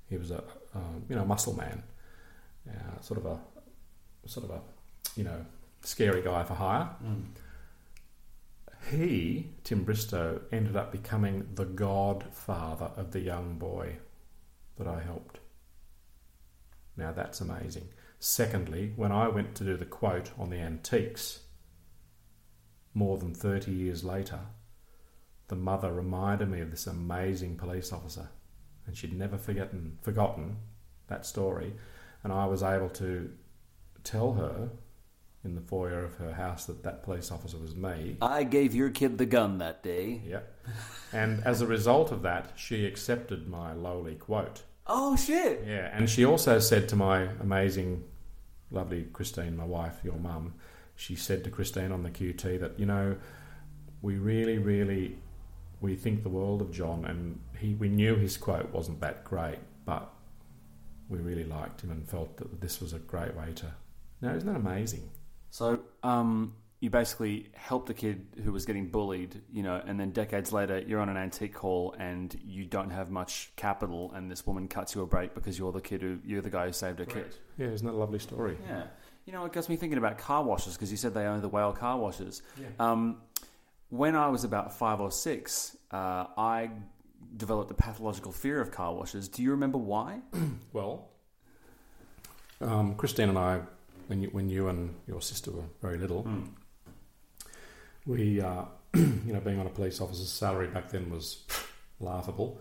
He 0.09 0.17
was 0.17 0.31
a, 0.31 0.43
um, 0.73 1.05
you 1.09 1.15
know, 1.15 1.25
muscle 1.25 1.55
man, 1.55 1.83
uh, 2.69 3.01
sort 3.01 3.19
of 3.19 3.25
a, 3.25 3.39
sort 4.25 4.45
of 4.45 4.51
a, 4.51 4.61
you 5.15 5.23
know, 5.23 5.45
scary 5.81 6.21
guy 6.21 6.43
for 6.43 6.53
hire. 6.53 6.89
He, 8.89 9.51
Tim 9.63 9.83
Bristow, 9.83 10.41
ended 10.51 10.75
up 10.75 10.91
becoming 10.91 11.49
the 11.55 11.65
godfather 11.65 12.91
of 12.95 13.11
the 13.11 13.19
young 13.19 13.55
boy 13.55 13.97
that 14.77 14.87
I 14.87 15.01
helped. 15.01 15.39
Now 16.95 17.11
that's 17.11 17.41
amazing. 17.41 17.89
Secondly, 18.19 18.93
when 18.95 19.11
I 19.11 19.27
went 19.27 19.55
to 19.55 19.63
do 19.63 19.77
the 19.77 19.85
quote 19.85 20.31
on 20.37 20.49
the 20.49 20.57
antiques, 20.57 21.39
more 22.93 23.17
than 23.17 23.33
30 23.33 23.71
years 23.71 24.03
later, 24.03 24.39
the 25.49 25.55
mother 25.55 25.91
reminded 25.91 26.49
me 26.49 26.61
of 26.61 26.71
this 26.71 26.87
amazing 26.87 27.57
police 27.57 27.91
officer, 27.91 28.29
and 28.87 28.95
she'd 28.95 29.13
never 29.13 29.37
forgotten, 29.37 29.97
forgotten 30.01 30.57
that 31.07 31.25
story. 31.25 31.73
And 32.23 32.31
I 32.31 32.45
was 32.45 32.63
able 32.63 32.89
to 32.89 33.31
tell 34.03 34.33
her 34.33 34.69
in 35.43 35.55
the 35.55 35.61
foyer 35.61 36.03
of 36.03 36.15
her 36.15 36.33
house 36.33 36.65
that 36.65 36.83
that 36.83 37.03
police 37.03 37.31
officer 37.31 37.57
was 37.57 37.75
me. 37.75 38.17
I 38.21 38.43
gave 38.43 38.75
your 38.75 38.89
kid 38.89 39.17
the 39.17 39.25
gun 39.25 39.57
that 39.59 39.83
day. 39.83 40.21
Yep. 40.25 40.65
And 41.13 41.43
as 41.45 41.61
a 41.61 41.67
result 41.67 42.11
of 42.11 42.21
that, 42.23 42.53
she 42.55 42.85
accepted 42.85 43.47
my 43.47 43.73
lowly 43.73 44.15
quote. 44.15 44.63
Oh 44.85 45.15
shit! 45.15 45.63
Yeah, 45.67 45.89
and 45.93 46.09
she 46.09 46.25
also 46.25 46.59
said 46.59 46.89
to 46.89 46.95
my 46.95 47.29
amazing, 47.39 48.03
lovely 48.71 49.03
Christine, 49.13 49.55
my 49.55 49.65
wife, 49.65 49.99
your 50.03 50.15
mum, 50.15 50.55
she 50.95 51.15
said 51.15 51.43
to 51.43 51.49
Christine 51.49 51.91
on 51.91 52.03
the 52.03 52.09
QT 52.09 52.59
that, 52.59 52.79
you 52.79 52.85
know, 52.85 53.15
we 54.01 54.17
really, 54.17 54.57
really, 54.57 55.17
we 55.81 55.95
think 55.95 56.23
the 56.23 56.29
world 56.29 56.61
of 56.61 56.71
John, 56.71 57.05
and 57.05 57.39
he, 57.57 57.75
we 57.75 57.89
knew 57.89 58.15
his 58.15 58.37
quote 58.37 58.71
wasn't 58.71 58.99
that 59.01 59.23
great, 59.23 59.59
but 59.85 60.11
we 61.09 61.19
really 61.19 61.45
liked 61.45 61.81
him 61.81 61.91
and 61.91 62.07
felt 62.07 62.37
that 62.37 62.61
this 62.61 62.81
was 62.81 62.93
a 62.93 62.99
great 62.99 63.35
way 63.35 63.53
to. 63.55 63.65
Now, 64.21 64.35
isn't 64.35 64.47
that 64.47 64.59
amazing? 64.59 65.09
So, 65.49 65.79
um, 66.03 66.55
you 66.81 66.89
basically 66.89 67.49
helped 67.55 67.89
a 67.89 67.93
kid 67.93 68.25
who 68.43 68.53
was 68.53 68.65
getting 68.65 68.87
bullied, 68.87 69.41
you 69.51 69.63
know, 69.63 69.81
and 69.85 69.99
then 69.99 70.11
decades 70.11 70.53
later, 70.53 70.79
you're 70.79 71.01
on 71.01 71.09
an 71.09 71.17
antique 71.17 71.57
hall 71.57 71.93
and 71.99 72.39
you 72.45 72.63
don't 72.65 72.89
have 72.89 73.09
much 73.09 73.51
capital, 73.57 74.11
and 74.13 74.31
this 74.31 74.47
woman 74.47 74.67
cuts 74.67 74.95
you 74.95 75.01
a 75.01 75.05
break 75.05 75.33
because 75.33 75.59
you're 75.59 75.73
the 75.73 75.81
kid 75.81 76.01
who 76.01 76.19
you're 76.23 76.41
the 76.41 76.49
guy 76.49 76.67
who 76.67 76.71
saved 76.71 76.99
her 76.99 77.05
kid. 77.05 77.35
Yeah, 77.57 77.67
isn't 77.67 77.85
that 77.85 77.93
a 77.93 77.97
lovely 77.97 78.19
story? 78.19 78.57
Yeah. 78.67 78.83
You 79.25 79.33
know, 79.33 79.45
it 79.45 79.53
gets 79.53 79.67
me 79.69 79.75
thinking 79.75 79.97
about 79.97 80.17
car 80.17 80.41
washes 80.41 80.73
because 80.73 80.89
you 80.89 80.97
said 80.97 81.13
they 81.13 81.25
own 81.25 81.41
the 81.41 81.49
Whale 81.49 81.73
car 81.73 81.97
washes. 81.97 82.41
Um, 82.79 83.17
when 83.89 84.15
I 84.15 84.29
was 84.29 84.43
about 84.43 84.73
five 84.73 84.99
or 84.99 85.11
six, 85.11 85.75
uh, 85.91 86.25
I 86.37 86.69
developed 87.35 87.71
a 87.71 87.73
pathological 87.73 88.31
fear 88.31 88.61
of 88.61 88.71
car 88.71 88.93
washes. 88.93 89.27
Do 89.27 89.43
you 89.43 89.51
remember 89.51 89.77
why? 89.77 90.19
Well, 90.71 91.09
um, 92.61 92.93
Christine 92.93 93.29
and 93.29 93.37
I, 93.37 93.61
when 94.05 94.21
you, 94.21 94.29
when 94.29 94.49
you 94.49 94.67
and 94.67 94.93
your 95.07 95.19
sister 95.19 95.49
were 95.49 95.63
very 95.81 95.97
little, 95.97 96.27
we, 98.05 98.39
uh, 98.39 98.65
you 98.93 99.33
know, 99.33 99.39
being 99.39 99.59
on 99.59 99.65
a 99.65 99.69
police 99.71 99.99
officer's 99.99 100.31
salary 100.31 100.67
back 100.67 100.89
then 100.89 101.09
was 101.09 101.45
laughable, 101.99 102.59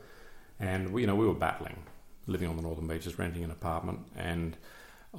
and 0.58 0.90
we, 0.90 1.02
you 1.02 1.06
know, 1.06 1.14
we 1.14 1.26
were 1.26 1.34
battling, 1.34 1.76
living 2.26 2.48
on 2.48 2.56
the 2.56 2.62
Northern 2.62 2.86
Beaches, 2.86 3.18
renting 3.18 3.44
an 3.44 3.50
apartment, 3.50 4.00
and 4.16 4.56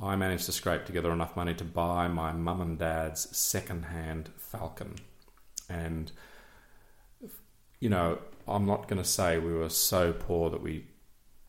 I 0.02 0.16
managed 0.16 0.46
to 0.46 0.52
scrape 0.52 0.86
together 0.86 1.12
enough 1.12 1.36
money 1.36 1.54
to 1.54 1.64
buy 1.64 2.08
my 2.08 2.32
mum 2.32 2.62
and 2.62 2.80
dad's 2.80 3.36
second-hand 3.38 4.30
Falcon, 4.38 4.96
and 5.70 6.12
you 7.80 7.90
know, 7.90 8.20
I'm 8.48 8.66
not 8.66 8.88
going 8.88 9.02
to 9.02 9.08
say 9.08 9.38
we 9.38 9.54
were 9.54 9.70
so 9.70 10.14
poor 10.14 10.50
that 10.50 10.62
we, 10.62 10.86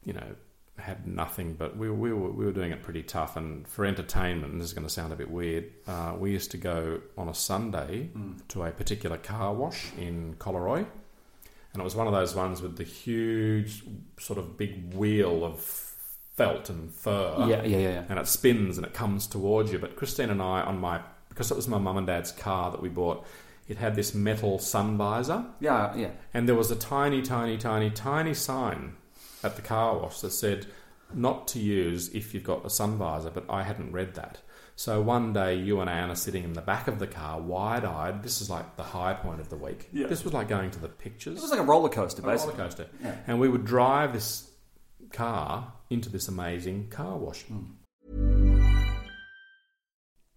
you 0.05 0.13
know, 0.13 0.37
had 0.79 1.07
nothing, 1.07 1.55
but 1.55 1.77
we, 1.77 1.91
we, 1.91 2.13
were, 2.13 2.31
we 2.31 2.45
were 2.45 2.53
doing 2.53 2.73
it 2.73 2.83
pretty 2.83 3.03
tough. 3.03 3.37
And 3.37 3.67
for 3.67 3.85
entertainment, 3.85 4.53
and 4.53 4.61
this 4.61 4.69
is 4.69 4.75
going 4.75 4.87
to 4.87 4.93
sound 4.93 5.13
a 5.13 5.17
bit 5.17 5.31
weird, 5.31 5.71
uh, 5.87 6.15
we 6.19 6.31
used 6.31 6.51
to 6.53 6.57
go 6.57 7.01
on 7.19 7.29
a 7.29 7.35
Sunday 7.35 8.11
to 8.49 8.63
a 8.63 8.71
particular 8.71 9.19
car 9.19 9.53
wash 9.53 9.89
in 9.99 10.37
Collaroy. 10.39 10.87
And 11.73 11.81
it 11.81 11.85
was 11.85 11.95
one 11.95 12.07
of 12.07 12.13
those 12.13 12.35
ones 12.35 12.63
with 12.63 12.77
the 12.77 12.85
huge, 12.85 13.85
sort 14.19 14.39
of 14.39 14.57
big 14.57 14.95
wheel 14.95 15.45
of 15.45 15.61
felt 15.61 16.71
and 16.71 16.93
fur. 16.93 17.35
Yeah, 17.41 17.63
yeah, 17.63 17.65
yeah, 17.65 17.79
yeah. 17.79 18.05
And 18.09 18.19
it 18.19 18.27
spins 18.27 18.77
and 18.77 18.87
it 18.87 18.93
comes 18.93 19.27
towards 19.27 19.71
you. 19.73 19.79
But 19.79 19.97
Christine 19.97 20.31
and 20.31 20.43
I, 20.43 20.63
on 20.63 20.81
my, 20.81 21.01
because 21.29 21.51
it 21.51 21.57
was 21.57 21.69
my 21.69 21.79
mum 21.79 21.97
and 21.97 22.07
dad's 22.07 22.33
car 22.33 22.71
that 22.71 22.83
we 22.83 22.89
bought, 22.89 23.25
it 23.71 23.79
had 23.79 23.95
this 23.95 24.15
metal 24.15 24.59
sun 24.59 24.97
visor. 24.99 25.45
Yeah, 25.61 25.95
yeah. 25.97 26.11
And 26.35 26.49
there 26.49 26.57
was 26.57 26.73
a 26.73 26.77
tiny, 26.77 27.23
tiny, 27.23 27.57
tiny, 27.57 27.89
tiny 27.91 28.35
sign 28.35 28.97
at 29.45 29.55
the 29.55 29.63
car 29.63 29.97
wash 29.97 30.21
that 30.23 30.33
said, 30.33 30.67
not 31.15 31.47
to 31.49 31.61
use 31.61 32.09
if 32.09 32.35
you've 32.35 32.45
got 32.45 32.67
a 32.67 32.71
sun 32.71 32.99
visor, 32.99 33.31
but 33.31 33.45
I 33.49 33.63
hadn't 33.63 33.93
read 33.93 34.15
that. 34.15 34.39
So 34.75 35.01
one 35.01 35.33
day, 35.33 35.55
you 35.55 35.81
and 35.81 35.89
Anne 35.89 36.11
are 36.11 36.17
sitting 36.17 36.43
in 36.43 36.55
the 36.55 36.61
back 36.63 36.89
of 36.89 36.99
the 36.99 37.07
car, 37.07 37.41
wide 37.41 37.85
eyed. 37.85 38.25
This 38.25 38.41
is 38.41 38.51
like 38.51 38.77
the 38.77 38.83
high 38.83 39.15
point 39.15 39.41
of 39.41 39.51
the 39.51 39.57
week. 39.57 39.89
Yeah. 39.93 40.09
This 40.09 40.25
was 40.25 40.33
like 40.33 40.49
going 40.49 40.73
to 40.73 40.81
the 40.81 40.89
pictures. 40.89 41.39
It 41.39 41.43
was 41.43 41.51
like 41.51 41.61
a 41.61 41.65
roller 41.65 41.91
coaster, 41.91 42.23
basically. 42.23 42.55
a 42.55 42.57
roller 42.57 42.69
coaster. 42.69 42.87
Yeah. 43.03 43.15
And 43.29 43.39
we 43.39 43.49
would 43.49 43.65
drive 43.65 44.13
this 44.13 44.51
car 45.13 45.75
into 45.91 46.09
this 46.09 46.27
amazing 46.27 46.89
car 46.89 47.19
wash. 47.19 47.43
Hmm. 47.43 47.75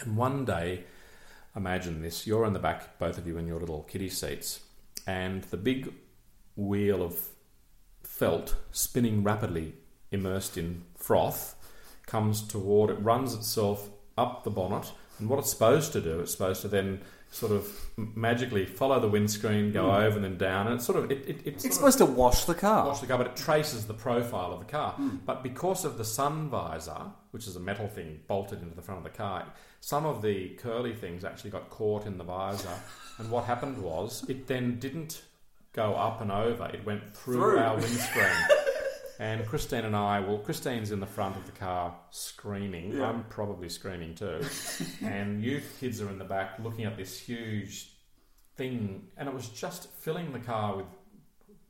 And 0.00 0.16
one 0.16 0.44
day, 0.44 0.84
imagine 1.56 2.02
this: 2.02 2.26
you're 2.26 2.44
in 2.44 2.52
the 2.52 2.58
back, 2.58 2.98
both 2.98 3.18
of 3.18 3.26
you 3.26 3.38
in 3.38 3.46
your 3.46 3.60
little 3.60 3.82
kiddie 3.82 4.08
seats, 4.08 4.60
and 5.06 5.42
the 5.44 5.56
big 5.56 5.92
wheel 6.56 7.02
of 7.02 7.28
felt 8.02 8.56
spinning 8.72 9.22
rapidly, 9.22 9.74
immersed 10.10 10.56
in 10.56 10.84
froth, 10.96 11.54
comes 12.06 12.46
toward 12.46 12.90
it, 12.90 12.94
runs 12.94 13.34
itself 13.34 13.90
up 14.16 14.44
the 14.44 14.50
bonnet, 14.50 14.92
and 15.18 15.28
what 15.28 15.38
it's 15.38 15.50
supposed 15.50 15.92
to 15.92 16.00
do, 16.00 16.20
it's 16.20 16.32
supposed 16.32 16.62
to 16.62 16.68
then 16.68 17.00
sort 17.30 17.52
of 17.52 17.70
magically 17.96 18.64
follow 18.64 18.98
the 19.00 19.08
windscreen, 19.08 19.72
go 19.72 19.84
hmm. 19.84 19.96
over 19.96 20.16
and 20.16 20.24
then 20.24 20.38
down, 20.38 20.66
and 20.66 20.76
it's 20.76 20.86
sort 20.86 20.98
of 20.98 21.10
it, 21.10 21.28
it, 21.28 21.40
it's, 21.44 21.64
It's 21.64 21.76
supposed 21.76 21.98
to 21.98 22.06
wash 22.06 22.44
the 22.44 22.54
car. 22.54 22.86
wash 22.86 23.00
the 23.00 23.06
car, 23.06 23.18
but 23.18 23.26
it 23.26 23.36
traces 23.36 23.86
the 23.86 23.94
profile 23.94 24.52
of 24.52 24.60
the 24.60 24.66
car. 24.66 24.92
Hmm. 24.92 25.16
But 25.26 25.42
because 25.42 25.84
of 25.84 25.98
the 25.98 26.04
sun 26.04 26.48
visor, 26.48 27.12
which 27.32 27.46
is 27.46 27.56
a 27.56 27.60
metal 27.60 27.88
thing 27.88 28.20
bolted 28.26 28.62
into 28.62 28.74
the 28.74 28.82
front 28.82 28.98
of 28.98 29.04
the 29.04 29.16
car, 29.16 29.46
some 29.80 30.06
of 30.06 30.22
the 30.22 30.50
curly 30.50 30.94
things 30.94 31.24
actually 31.24 31.50
got 31.50 31.70
caught 31.70 32.06
in 32.06 32.18
the 32.18 32.24
visor, 32.24 32.80
and 33.18 33.30
what 33.30 33.44
happened 33.44 33.78
was 33.82 34.24
it 34.28 34.46
then 34.46 34.78
didn't 34.78 35.22
go 35.72 35.94
up 35.94 36.20
and 36.20 36.32
over; 36.32 36.68
it 36.72 36.84
went 36.86 37.14
through, 37.16 37.36
Through. 37.36 37.58
our 37.58 37.76
windscreen. 37.76 38.26
And 39.20 39.44
Christine 39.46 39.84
and 39.84 39.96
I, 39.96 40.20
well, 40.20 40.38
Christine's 40.38 40.92
in 40.92 41.00
the 41.00 41.06
front 41.06 41.36
of 41.36 41.44
the 41.46 41.52
car 41.52 41.94
screaming. 42.10 43.02
I'm 43.02 43.24
probably 43.24 43.68
screaming 43.68 44.14
too. 44.14 44.40
and 45.04 45.42
you 45.42 45.60
kids 45.80 46.00
are 46.00 46.08
in 46.08 46.18
the 46.18 46.24
back 46.24 46.58
looking 46.62 46.84
at 46.84 46.96
this 46.96 47.18
huge 47.18 47.90
thing, 48.56 49.08
and 49.16 49.28
it 49.28 49.34
was 49.34 49.48
just 49.48 49.90
filling 49.94 50.32
the 50.32 50.38
car 50.38 50.76
with 50.76 50.86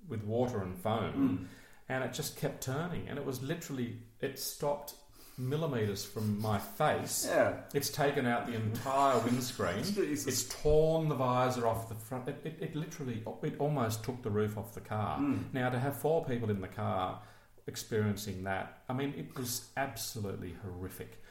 with 0.09 0.25
water 0.25 0.63
and 0.63 0.79
foam, 0.79 1.13
hmm. 1.13 1.45
and 1.91 2.03
it 2.03 2.15
just 2.15 2.37
kept 2.39 2.63
turning, 2.63 3.09
and 3.09 3.19
it 3.19 3.25
was 3.25 3.43
literally 3.43 3.99
it 4.21 4.39
stopped 4.39 4.95
millimeters 5.37 6.05
from 6.05 6.41
my 6.41 6.59
face. 6.59 7.27
Yeah. 7.29 7.55
It's 7.73 7.91
taken 7.91 8.27
out 8.27 8.47
the 8.47 8.55
entire 8.55 9.19
windscreen. 9.21 9.85
It's 9.97 10.45
torn 10.49 11.09
the 11.09 11.15
visor 11.15 11.67
off 11.67 11.89
the 11.89 11.95
front. 11.95 12.29
It, 12.29 12.41
it, 12.45 12.57
it 12.61 12.75
literally, 12.75 13.23
it 13.43 13.55
almost 13.59 14.03
took 14.03 14.21
the 14.23 14.31
roof 14.31 14.59
off 14.59 14.75
the 14.75 14.81
car. 14.81 15.19
Hmm. 15.19 15.43
Now 15.53 15.71
to 15.71 15.79
have 15.79 15.97
four 15.97 16.25
people 16.25 16.51
in 16.51 16.61
the 16.61 16.69
car 16.69 17.21
experiencing 17.69 18.45
that, 18.45 18.83
I 18.89 18.95
mean, 18.95 19.15
it 19.17 19.37
was 19.39 19.69
absolutely 19.77 20.57
horrific. 20.65 21.23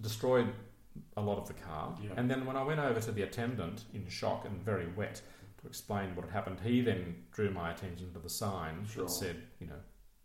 Destroyed 0.00 0.48
a 1.16 1.20
lot 1.20 1.38
of 1.38 1.46
the 1.46 1.54
car. 1.54 1.94
And 2.16 2.30
then 2.30 2.46
when 2.46 2.56
I 2.56 2.62
went 2.62 2.80
over 2.80 3.00
to 3.00 3.12
the 3.12 3.22
attendant 3.22 3.84
in 3.92 4.08
shock 4.08 4.46
and 4.46 4.62
very 4.62 4.86
wet 4.96 5.20
to 5.60 5.66
explain 5.66 6.14
what 6.16 6.24
had 6.24 6.32
happened, 6.32 6.58
he 6.64 6.80
then 6.80 7.16
drew 7.32 7.50
my 7.50 7.70
attention 7.70 8.12
to 8.14 8.18
the 8.18 8.30
sign 8.30 8.86
that 8.96 9.10
said, 9.10 9.36
you 9.60 9.66
know, 9.66 9.74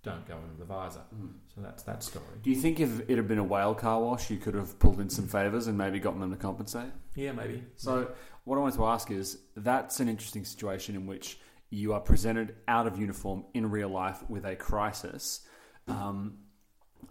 don't 0.04 0.26
go 0.28 0.36
into 0.36 0.58
the 0.60 0.66
visor. 0.66 1.00
Hmm. 1.00 1.28
So 1.54 1.62
that's 1.62 1.84
that 1.84 2.04
story. 2.04 2.26
Do 2.44 2.52
you 2.52 2.56
think 2.56 2.80
if 2.80 3.10
it 3.10 3.18
had 3.18 3.28
been 3.28 3.40
a 3.40 3.44
whale 3.44 3.74
car 3.74 4.00
wash, 4.00 4.30
you 4.30 4.38
could 4.38 4.54
have 4.54 4.78
pulled 4.80 5.00
in 5.00 5.10
some 5.10 5.28
favours 5.28 5.68
and 5.68 5.78
maybe 5.78 6.00
gotten 6.00 6.20
them 6.20 6.32
to 6.32 6.38
compensate? 6.38 6.92
Yeah, 7.16 7.32
maybe. 7.32 7.64
So, 7.76 8.12
what 8.44 8.58
I 8.58 8.60
wanted 8.60 8.76
to 8.76 8.86
ask 8.86 9.10
is 9.10 9.40
that's 9.58 10.00
an 10.00 10.08
interesting 10.08 10.46
situation 10.46 10.96
in 10.96 11.08
which 11.08 11.40
you 11.72 11.94
are 11.94 12.00
presented 12.00 12.56
out 12.68 12.86
of 12.86 13.00
uniform 13.00 13.46
in 13.56 13.72
real 13.72 13.90
life 13.90 14.24
with 14.30 14.46
a 14.46 14.56
crisis. 14.56 15.42
Um, 15.88 16.38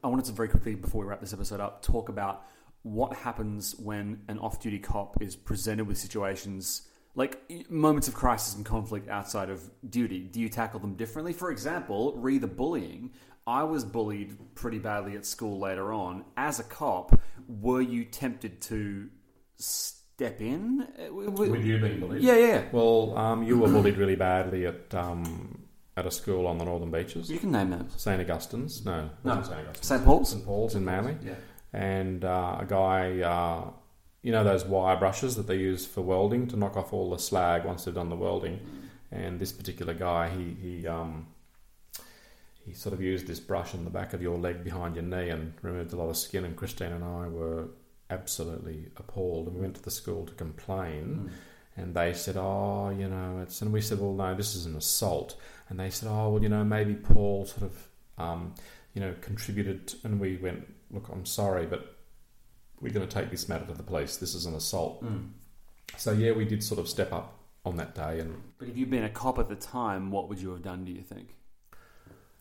I 0.02 0.08
wanted 0.08 0.26
to 0.26 0.32
very 0.32 0.48
quickly, 0.48 0.74
before 0.74 1.02
we 1.02 1.06
wrap 1.06 1.20
this 1.20 1.32
episode 1.32 1.60
up, 1.60 1.82
talk 1.82 2.08
about 2.08 2.44
what 2.82 3.14
happens 3.16 3.74
when 3.78 4.22
an 4.28 4.38
off 4.38 4.60
duty 4.60 4.78
cop 4.78 5.22
is 5.22 5.36
presented 5.36 5.86
with 5.86 5.96
situations 5.96 6.88
like 7.14 7.70
moments 7.70 8.08
of 8.08 8.14
crisis 8.14 8.56
and 8.56 8.64
conflict 8.64 9.08
outside 9.08 9.48
of 9.48 9.70
duty. 9.88 10.20
Do 10.20 10.40
you 10.40 10.48
tackle 10.48 10.80
them 10.80 10.94
differently? 10.94 11.32
For 11.32 11.50
example, 11.50 12.14
re 12.16 12.38
the 12.38 12.46
bullying. 12.46 13.10
I 13.46 13.62
was 13.62 13.84
bullied 13.84 14.36
pretty 14.54 14.78
badly 14.78 15.16
at 15.16 15.24
school 15.24 15.58
later 15.58 15.92
on. 15.92 16.24
As 16.36 16.60
a 16.60 16.64
cop, 16.64 17.20
were 17.46 17.82
you 17.82 18.04
tempted 18.04 18.60
to 18.62 19.08
step 19.56 20.40
in? 20.40 20.88
With 21.10 21.64
you 21.64 21.78
being 21.78 22.00
bullied? 22.00 22.22
Yeah, 22.22 22.36
yeah. 22.36 22.64
Well, 22.72 23.16
um, 23.16 23.42
you 23.42 23.58
were 23.58 23.68
bullied 23.68 23.96
really 23.96 24.16
badly 24.16 24.66
at 24.66 24.94
um, 24.94 25.63
at 25.96 26.06
a 26.06 26.10
school 26.10 26.46
on 26.46 26.58
the 26.58 26.64
Northern 26.64 26.90
Beaches. 26.90 27.30
You 27.30 27.38
can 27.38 27.52
name 27.52 27.70
names. 27.70 27.92
St 27.96 28.20
Augustine's? 28.20 28.84
No, 28.84 29.10
No. 29.22 29.42
St 29.42 29.54
Augustine's. 29.60 29.86
St. 29.86 30.04
Paul's? 30.04 30.30
St 30.30 30.44
Paul's 30.44 30.74
in 30.74 30.84
Manly. 30.84 31.16
Yeah. 31.24 31.34
And 31.72 32.24
uh, 32.24 32.58
a 32.60 32.66
guy, 32.66 33.20
uh, 33.20 33.70
you 34.22 34.32
know, 34.32 34.42
those 34.44 34.64
wire 34.64 34.96
brushes 34.96 35.36
that 35.36 35.46
they 35.46 35.56
use 35.56 35.86
for 35.86 36.02
welding 36.02 36.46
to 36.48 36.56
knock 36.56 36.76
off 36.76 36.92
all 36.92 37.10
the 37.10 37.18
slag 37.18 37.64
once 37.64 37.84
they've 37.84 37.94
done 37.94 38.08
the 38.08 38.16
welding. 38.16 38.60
And 39.10 39.38
this 39.38 39.52
particular 39.52 39.94
guy, 39.94 40.28
he 40.30 40.56
he 40.60 40.86
um, 40.88 41.26
he 42.64 42.72
sort 42.72 42.92
of 42.92 43.00
used 43.00 43.26
this 43.26 43.38
brush 43.40 43.74
on 43.74 43.84
the 43.84 43.90
back 43.90 44.12
of 44.12 44.22
your 44.22 44.36
leg 44.38 44.64
behind 44.64 44.96
your 44.96 45.04
knee 45.04 45.28
and 45.28 45.52
removed 45.62 45.92
a 45.92 45.96
lot 45.96 46.08
of 46.08 46.16
skin. 46.16 46.44
And 46.44 46.56
Christine 46.56 46.92
and 46.92 47.04
I 47.04 47.28
were 47.28 47.68
absolutely 48.10 48.86
appalled. 48.96 49.46
And 49.48 49.56
we 49.56 49.62
went 49.62 49.76
to 49.76 49.82
the 49.82 49.90
school 49.90 50.26
to 50.26 50.32
complain. 50.34 51.30
And 51.76 51.94
they 51.94 52.12
said, 52.12 52.36
"Oh, 52.36 52.90
you 52.96 53.08
know, 53.08 53.40
it's," 53.42 53.60
and 53.62 53.72
we 53.72 53.80
said, 53.80 53.98
"Well, 54.00 54.12
no, 54.12 54.34
this 54.34 54.54
is 54.54 54.66
an 54.66 54.76
assault." 54.76 55.36
And 55.68 55.78
they 55.80 55.90
said, 55.90 56.08
"Oh, 56.08 56.30
well, 56.30 56.42
you 56.42 56.48
know, 56.48 56.62
maybe 56.64 56.94
Paul 56.94 57.46
sort 57.46 57.62
of, 57.64 57.88
um, 58.16 58.54
you 58.94 59.00
know, 59.00 59.14
contributed." 59.20 59.94
And 60.04 60.20
we 60.20 60.36
went, 60.36 60.72
"Look, 60.90 61.08
I'm 61.08 61.26
sorry, 61.26 61.66
but 61.66 61.96
we're 62.80 62.92
going 62.92 63.08
to 63.08 63.12
take 63.12 63.30
this 63.30 63.48
matter 63.48 63.66
to 63.66 63.72
the 63.74 63.82
police. 63.82 64.16
This 64.18 64.34
is 64.34 64.46
an 64.46 64.54
assault." 64.54 65.04
So 65.96 66.12
yeah, 66.12 66.32
we 66.32 66.44
did 66.44 66.62
sort 66.62 66.78
of 66.80 66.88
step 66.88 67.12
up 67.12 67.38
on 67.64 67.76
that 67.76 67.94
day. 67.94 68.20
And 68.20 68.40
But 68.58 68.68
if 68.68 68.76
you'd 68.76 68.90
been 68.90 69.04
a 69.04 69.10
cop 69.10 69.38
at 69.38 69.48
the 69.48 69.56
time, 69.56 70.10
what 70.10 70.28
would 70.28 70.40
you 70.40 70.50
have 70.50 70.62
done, 70.62 70.84
do 70.84 70.92
you 70.92 71.02
think? 71.02 71.34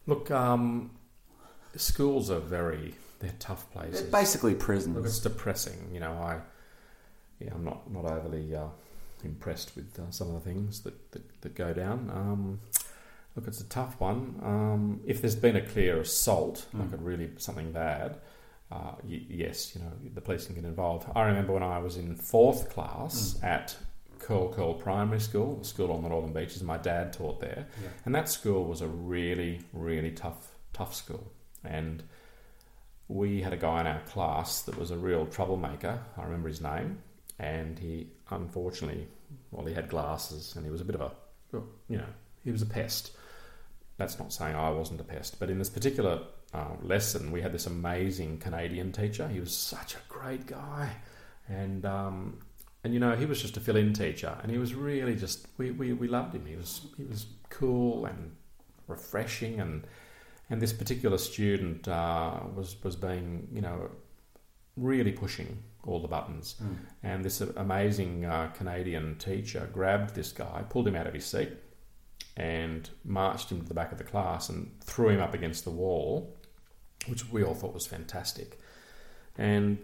look, 0.06 0.30
um, 0.32 0.92
schools 1.76 2.30
are 2.30 2.40
very 2.40 2.94
they're 3.20 3.34
tough 3.40 3.72
places. 3.72 4.02
They're 4.02 4.12
basically 4.12 4.52
Look, 4.52 4.60
prisons. 4.60 5.06
it's 5.06 5.20
depressing. 5.20 5.90
You 5.94 6.02
know, 6.02 6.12
I 6.12 6.42
yeah, 7.40 7.52
I'm 7.54 7.64
not 7.64 7.90
not 7.92 8.06
overly 8.06 8.54
uh, 8.56 8.68
impressed 9.26 9.76
with 9.76 9.98
uh, 10.00 10.10
some 10.12 10.28
of 10.30 10.34
the 10.44 10.50
things 10.50 10.82
that 10.82 11.12
that, 11.12 11.42
that 11.42 11.56
go 11.56 11.74
down. 11.74 12.10
Um, 12.14 12.60
look, 13.36 13.48
it's 13.48 13.62
a 13.62 13.70
tough 13.70 14.00
one. 14.00 14.40
Um, 14.44 15.02
if 15.06 15.22
there's 15.22 15.36
been 15.36 15.56
a 15.56 15.62
clear 15.62 16.00
assault, 16.02 16.66
like 16.74 16.92
a 16.94 16.98
really 16.98 17.30
something 17.38 17.72
bad, 17.72 18.18
uh, 18.72 18.94
y- 19.04 19.26
yes, 19.30 19.76
you 19.76 19.82
know, 19.82 19.92
the 20.14 20.22
police 20.22 20.46
can 20.46 20.56
get 20.56 20.64
involved. 20.66 21.08
I 21.16 21.24
remember 21.24 21.54
when 21.54 21.64
I 21.64 21.80
was 21.80 21.98
in 21.98 22.16
fourth 22.16 22.70
class 22.70 23.38
at 23.44 23.76
Curl 24.20 24.54
Curl 24.54 24.74
Primary 24.76 25.20
School, 25.20 25.60
a 25.62 25.66
school 25.66 25.92
on 25.92 26.02
the 26.04 26.10
Northern 26.10 26.32
Beaches. 26.34 26.64
My 26.64 26.78
dad 26.78 27.12
taught 27.14 27.40
there, 27.42 27.68
and 28.06 28.14
that 28.16 28.30
school 28.30 28.66
was 28.66 28.82
a 28.82 28.88
really, 28.88 29.62
really 29.74 30.12
tough, 30.12 30.56
tough 30.72 30.96
school. 30.96 31.32
And 31.64 32.04
we 33.08 33.42
had 33.42 33.54
a 33.54 33.58
guy 33.58 33.82
in 33.82 33.88
our 33.88 34.00
class 34.02 34.62
that 34.64 34.78
was 34.78 34.92
a 34.92 34.98
real 34.98 35.26
troublemaker. 35.26 36.00
I 36.18 36.24
remember 36.24 36.48
his 36.48 36.62
name, 36.62 37.00
and 37.38 37.78
he 37.80 38.08
unfortunately, 38.30 39.08
well, 39.52 39.66
he 39.66 39.74
had 39.74 39.90
glasses, 39.90 40.56
and 40.56 40.66
he 40.66 40.72
was 40.72 40.82
a 40.82 40.86
bit 40.86 40.96
of 40.96 41.02
a, 41.02 41.12
you 41.90 41.98
know, 41.98 42.06
he 42.44 42.52
was 42.52 42.62
a 42.62 42.66
pest. 42.66 43.12
That's 43.98 44.18
not 44.20 44.34
saying 44.34 44.56
I 44.56 44.70
wasn't 44.72 45.02
a 45.02 45.04
pest, 45.04 45.40
but 45.40 45.50
in 45.50 45.60
this 45.60 45.70
particular 45.70 46.22
uh, 46.54 46.76
lesson, 46.82 47.32
we 47.32 47.42
had 47.42 47.52
this 47.52 47.68
amazing 47.68 48.40
Canadian 48.40 48.92
teacher. 48.92 49.28
He 49.28 49.40
was 49.40 49.56
such 49.56 49.96
a 49.96 50.00
great 50.10 50.48
guy, 50.48 50.90
and 51.48 51.86
um, 51.86 52.40
and 52.84 52.94
you 52.94 53.00
know, 53.00 53.16
he 53.16 53.26
was 53.26 53.42
just 53.42 53.56
a 53.58 53.60
fill-in 53.60 53.94
teacher, 53.94 54.38
and 54.42 54.52
he 54.52 54.58
was 54.58 54.74
really 54.74 55.16
just 55.16 55.48
we, 55.58 55.72
we, 55.72 55.94
we 55.94 56.08
loved 56.08 56.36
him. 56.36 56.46
He 56.46 56.56
was 56.56 56.82
he 56.98 57.04
was 57.04 57.28
cool 57.50 58.06
and 58.06 58.36
refreshing, 58.88 59.60
and 59.60 59.86
and 60.50 60.62
this 60.62 60.74
particular 60.74 61.18
student 61.18 61.88
uh, 61.88 62.40
was 62.56 62.76
was 62.84 62.96
being 62.96 63.48
you 63.54 63.62
know 63.62 63.90
really 64.76 65.12
pushing 65.12 65.64
all 65.86 66.00
the 66.00 66.08
buttons, 66.08 66.56
and 67.02 67.24
this 67.24 67.42
amazing 67.42 68.26
uh, 68.26 68.48
Canadian 68.56 69.18
teacher 69.18 69.70
grabbed 69.74 70.16
this 70.16 70.32
guy, 70.32 70.64
pulled 70.70 70.88
him 70.88 70.96
out 70.96 71.08
of 71.08 71.14
his 71.14 71.26
seat, 71.26 71.52
and 72.38 72.90
marched 73.04 73.52
him 73.52 73.62
to 73.62 73.68
the 73.68 73.74
back 73.74 73.92
of 73.92 73.98
the 73.98 74.04
class 74.04 74.50
and 74.50 74.72
threw 74.82 75.10
him 75.10 75.22
up 75.22 75.34
against 75.34 75.64
the 75.64 75.72
wall, 75.72 76.38
which 77.08 77.30
we 77.32 77.44
all 77.44 77.54
thought 77.54 77.74
was 77.74 77.86
fantastic, 77.86 78.60
and 79.38 79.78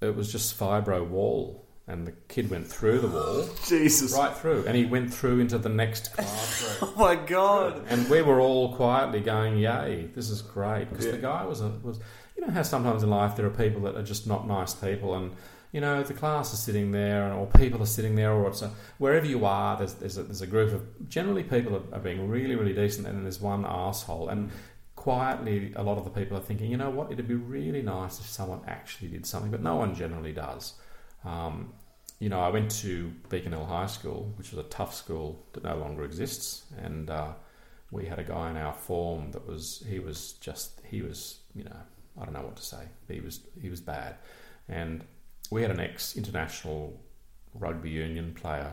it 0.00 0.14
was 0.14 0.30
just 0.30 0.58
fibro 0.58 1.06
wall 1.06 1.66
and 1.88 2.06
the 2.06 2.12
kid 2.28 2.50
went 2.50 2.66
through 2.66 2.98
the 2.98 3.06
wall, 3.06 3.48
Jesus. 3.66 4.12
right 4.12 4.36
through, 4.36 4.64
and 4.66 4.76
he 4.76 4.84
went 4.84 5.12
through 5.12 5.38
into 5.38 5.58
the 5.58 5.68
next 5.68 6.12
classroom. 6.12 6.56
Oh 6.96 6.98
my 6.98 7.14
god. 7.14 7.84
And 7.88 8.08
we 8.10 8.20
were 8.22 8.40
all 8.40 8.74
quietly 8.74 9.20
going, 9.20 9.58
"Yay, 9.58 10.10
this 10.14 10.28
is 10.28 10.42
great!" 10.42 10.90
Because 10.90 11.10
the 11.10 11.18
guy 11.18 11.44
was 11.44 11.60
a, 11.60 11.68
was, 11.68 12.00
you 12.36 12.46
know, 12.46 12.52
how 12.52 12.62
sometimes 12.62 13.02
in 13.02 13.10
life 13.10 13.36
there 13.36 13.46
are 13.46 13.50
people 13.50 13.80
that 13.82 13.96
are 13.96 14.02
just 14.02 14.26
not 14.26 14.46
nice 14.46 14.74
people, 14.74 15.14
and 15.14 15.32
you 15.72 15.80
know 15.80 16.02
the 16.02 16.14
class 16.14 16.52
is 16.52 16.58
sitting 16.58 16.92
there, 16.92 17.32
or 17.32 17.46
people 17.46 17.82
are 17.82 17.86
sitting 17.86 18.14
there, 18.14 18.32
or 18.32 18.48
it's 18.48 18.62
a, 18.62 18.70
wherever 18.98 19.26
you 19.26 19.44
are, 19.44 19.76
there's 19.76 19.94
there's 19.94 20.18
a, 20.18 20.22
there's 20.22 20.42
a 20.42 20.46
group 20.46 20.72
of 20.72 21.08
generally 21.08 21.42
people 21.42 21.76
are, 21.76 21.94
are 21.94 22.00
being 22.00 22.28
really 22.28 22.54
really 22.54 22.74
decent, 22.74 23.06
and 23.06 23.16
then 23.16 23.24
there's 23.24 23.40
one 23.40 23.64
asshole, 23.66 24.28
and 24.28 24.50
quietly 24.96 25.72
a 25.76 25.82
lot 25.82 25.98
of 25.98 26.04
the 26.04 26.10
people 26.10 26.36
are 26.36 26.40
thinking, 26.40 26.70
you 26.70 26.76
know 26.76 26.90
what, 26.90 27.12
it'd 27.12 27.28
be 27.28 27.34
really 27.34 27.82
nice 27.82 28.18
if 28.18 28.26
someone 28.26 28.60
actually 28.66 29.08
did 29.08 29.24
something, 29.24 29.50
but 29.50 29.62
no 29.62 29.76
one 29.76 29.94
generally 29.94 30.32
does. 30.32 30.74
Um, 31.24 31.72
you 32.18 32.28
know, 32.28 32.40
I 32.40 32.48
went 32.48 32.70
to 32.82 33.12
Beacon 33.28 33.52
Hill 33.52 33.66
High 33.66 33.86
School, 33.86 34.32
which 34.36 34.50
was 34.50 34.64
a 34.64 34.68
tough 34.68 34.94
school 34.94 35.44
that 35.52 35.62
no 35.64 35.76
longer 35.76 36.02
exists, 36.04 36.64
and 36.78 37.10
uh, 37.10 37.32
we 37.90 38.06
had 38.06 38.18
a 38.18 38.24
guy 38.24 38.50
in 38.50 38.56
our 38.56 38.72
form 38.72 39.30
that 39.32 39.46
was 39.46 39.84
he 39.88 39.98
was 39.98 40.32
just 40.40 40.80
he 40.88 41.02
was 41.02 41.40
you 41.54 41.64
know 41.64 41.76
I 42.20 42.24
don't 42.24 42.34
know 42.34 42.42
what 42.42 42.56
to 42.56 42.62
say. 42.62 42.84
He 43.08 43.20
was 43.20 43.40
he 43.60 43.68
was 43.68 43.80
bad, 43.80 44.16
and 44.68 45.04
we 45.50 45.62
had 45.62 45.70
an 45.70 45.80
ex 45.80 46.16
international 46.16 47.00
rugby 47.54 47.90
union 47.90 48.34
player 48.34 48.72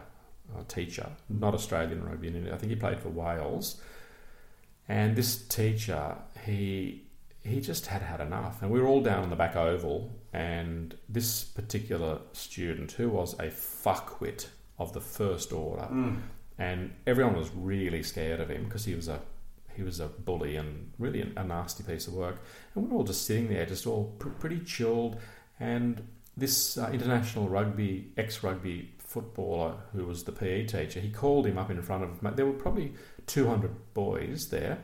uh, 0.55 0.63
teacher, 0.67 1.09
not 1.29 1.53
Australian 1.53 2.03
rugby 2.03 2.27
union. 2.27 2.53
I 2.53 2.57
think 2.57 2.71
he 2.71 2.75
played 2.75 2.99
for 2.99 3.09
Wales, 3.09 3.81
and 4.87 5.15
this 5.15 5.47
teacher 5.47 6.15
he 6.45 7.03
he 7.43 7.59
just 7.59 7.87
had 7.87 8.01
had 8.01 8.21
enough, 8.21 8.61
and 8.61 8.71
we 8.71 8.79
were 8.79 8.87
all 8.87 9.01
down 9.01 9.23
in 9.23 9.29
the 9.29 9.35
back 9.35 9.55
oval, 9.55 10.11
and 10.31 10.95
this 11.09 11.43
particular 11.43 12.19
student 12.31 12.93
who 12.93 13.09
was 13.09 13.33
a 13.33 13.47
fuckwit 13.47 14.47
of 14.79 14.93
the 14.93 15.01
first 15.01 15.53
order 15.53 15.87
and 16.57 16.93
everyone 17.07 17.35
was 17.35 17.49
really 17.55 18.03
scared 18.03 18.39
of 18.39 18.49
him 18.49 18.63
because 18.65 18.85
he 18.85 18.95
was 18.95 19.07
a 19.07 19.19
he 19.75 19.83
was 19.83 19.99
a 19.99 20.07
bully 20.07 20.55
and 20.55 20.91
really 20.99 21.21
a, 21.35 21.43
nasty 21.43 21.83
piece 21.83 22.07
of 22.07 22.13
work. 22.13 22.41
And 22.75 22.89
we're 22.89 22.97
all 22.97 23.03
just 23.03 23.25
sitting 23.25 23.49
there, 23.49 23.65
just 23.65 23.87
all 23.87 24.15
pr- 24.19 24.29
pretty 24.29 24.59
chilled. 24.59 25.17
And 25.59 26.07
this 26.35 26.77
uh, 26.77 26.89
international 26.91 27.47
rugby 27.49 28.11
ex 28.17 28.43
rugby 28.43 28.91
footballer 28.97 29.75
who 29.93 30.05
was 30.05 30.23
the 30.23 30.31
PE 30.31 30.65
teacher, 30.65 30.99
he 30.99 31.09
called 31.09 31.45
him 31.45 31.57
up 31.57 31.69
in 31.69 31.81
front 31.81 32.03
of 32.03 32.35
there 32.35 32.45
were 32.45 32.53
probably 32.53 32.93
two 33.27 33.47
hundred 33.47 33.71
boys 33.93 34.49
there, 34.49 34.79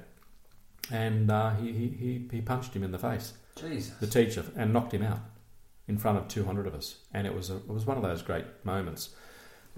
and 0.92 1.32
uh, 1.32 1.56
he, 1.56 1.72
he 1.72 1.88
he 1.88 2.28
he 2.32 2.42
punched 2.42 2.74
him 2.74 2.84
in 2.84 2.92
the 2.92 3.00
face 3.00 3.34
Jesus. 3.56 3.96
the 3.98 4.08
teacher 4.08 4.46
and 4.56 4.72
knocked 4.72 4.94
him 4.94 5.04
out 5.04 5.20
in 5.90 5.98
front 5.98 6.18
of 6.20 6.28
200 6.28 6.68
of 6.68 6.76
us. 6.76 6.98
And 7.14 7.26
it 7.26 7.36
was 7.36 7.50
a, 7.50 7.58
it 7.58 7.68
was 7.68 7.86
one 7.86 7.98
of 7.98 8.04
those 8.04 8.22
great 8.22 8.46
moments 8.64 9.10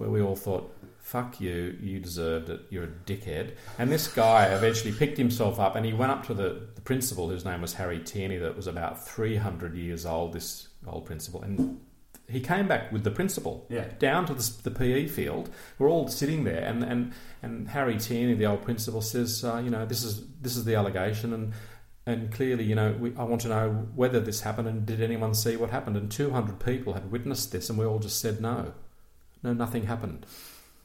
where 0.01 0.09
we 0.09 0.21
all 0.21 0.35
thought, 0.35 0.73
"Fuck 0.99 1.39
you, 1.39 1.77
you 1.81 1.99
deserved 1.99 2.49
it. 2.49 2.61
You're 2.69 2.83
a 2.85 2.87
dickhead." 3.05 3.55
And 3.79 3.91
this 3.91 4.07
guy 4.07 4.45
eventually 4.47 4.91
picked 4.91 5.17
himself 5.17 5.59
up 5.59 5.75
and 5.75 5.85
he 5.85 5.93
went 5.93 6.11
up 6.11 6.25
to 6.27 6.33
the, 6.33 6.67
the 6.75 6.81
principal, 6.81 7.29
whose 7.29 7.45
name 7.45 7.61
was 7.61 7.73
Harry 7.75 7.99
Tierney, 7.99 8.37
that 8.37 8.55
was 8.55 8.67
about 8.67 9.05
300 9.07 9.75
years 9.75 10.05
old. 10.05 10.33
This 10.33 10.67
old 10.87 11.05
principal 11.05 11.41
and. 11.41 11.79
He 12.27 12.39
came 12.39 12.65
back 12.65 12.93
with 12.93 13.03
the 13.03 13.11
principal 13.11 13.65
Yeah. 13.69 13.87
down 13.99 14.25
to 14.27 14.33
the, 14.33 14.53
the 14.63 14.71
PE 14.71 15.07
field. 15.07 15.49
We're 15.77 15.89
all 15.89 16.07
sitting 16.07 16.45
there, 16.45 16.63
and, 16.63 16.81
and, 16.81 17.11
and 17.43 17.67
Harry 17.67 17.97
Tierney, 17.97 18.35
the 18.35 18.45
old 18.45 18.61
principal, 18.61 19.01
says, 19.01 19.43
uh, 19.43 19.57
"You 19.61 19.69
know, 19.69 19.85
this 19.85 20.01
is 20.01 20.23
this 20.41 20.55
is 20.55 20.63
the 20.63 20.75
allegation, 20.75 21.33
and 21.33 21.51
and 22.05 22.31
clearly, 22.31 22.63
you 22.63 22.73
know, 22.75 22.95
we, 22.97 23.13
I 23.17 23.23
want 23.23 23.41
to 23.41 23.49
know 23.49 23.87
whether 23.95 24.21
this 24.21 24.41
happened 24.41 24.69
and 24.69 24.85
did 24.85 25.01
anyone 25.01 25.33
see 25.33 25.57
what 25.57 25.71
happened? 25.71 25.97
And 25.97 26.09
200 26.09 26.57
people 26.61 26.93
had 26.93 27.11
witnessed 27.11 27.51
this, 27.51 27.69
and 27.69 27.77
we 27.77 27.83
all 27.85 27.99
just 27.99 28.21
said 28.21 28.39
no. 28.39 28.73
No, 29.43 29.53
nothing 29.53 29.85
happened. 29.85 30.25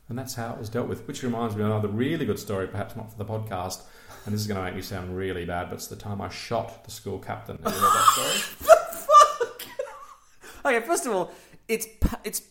And 0.09 0.19
that's 0.19 0.35
how 0.35 0.53
it 0.53 0.59
was 0.59 0.69
dealt 0.69 0.89
with, 0.89 1.07
which 1.09 1.23
reminds 1.23 1.57
me 1.57 1.63
of 1.63 1.71
another 1.71 1.89
really 1.89 2.25
good 2.25 2.39
story, 2.39 2.69
perhaps 2.69 2.95
not 2.95 3.11
for 3.11 3.19
the 3.19 3.25
podcast, 3.25 3.83
and 4.25 4.33
this 4.33 4.41
is 4.41 4.47
going 4.47 4.59
to 4.59 4.65
make 4.65 4.75
me 4.75 4.83
sound 4.83 5.17
really 5.17 5.45
bad, 5.45 5.69
but 5.69 5.77
it's 5.77 5.89
the 5.89 5.97
time 5.97 6.21
I 6.21 6.29
shot 6.29 6.85
the 6.85 6.91
school 6.91 7.19
captain. 7.19 7.59
Have 7.65 7.73
you 7.73 7.81
heard 7.81 7.93
that 7.93 8.45
story? 8.55 8.73
Okay, 10.67 10.85
first 10.85 11.07
of 11.07 11.13
all, 11.13 11.31
it's 11.69 11.87
it's 12.25 12.43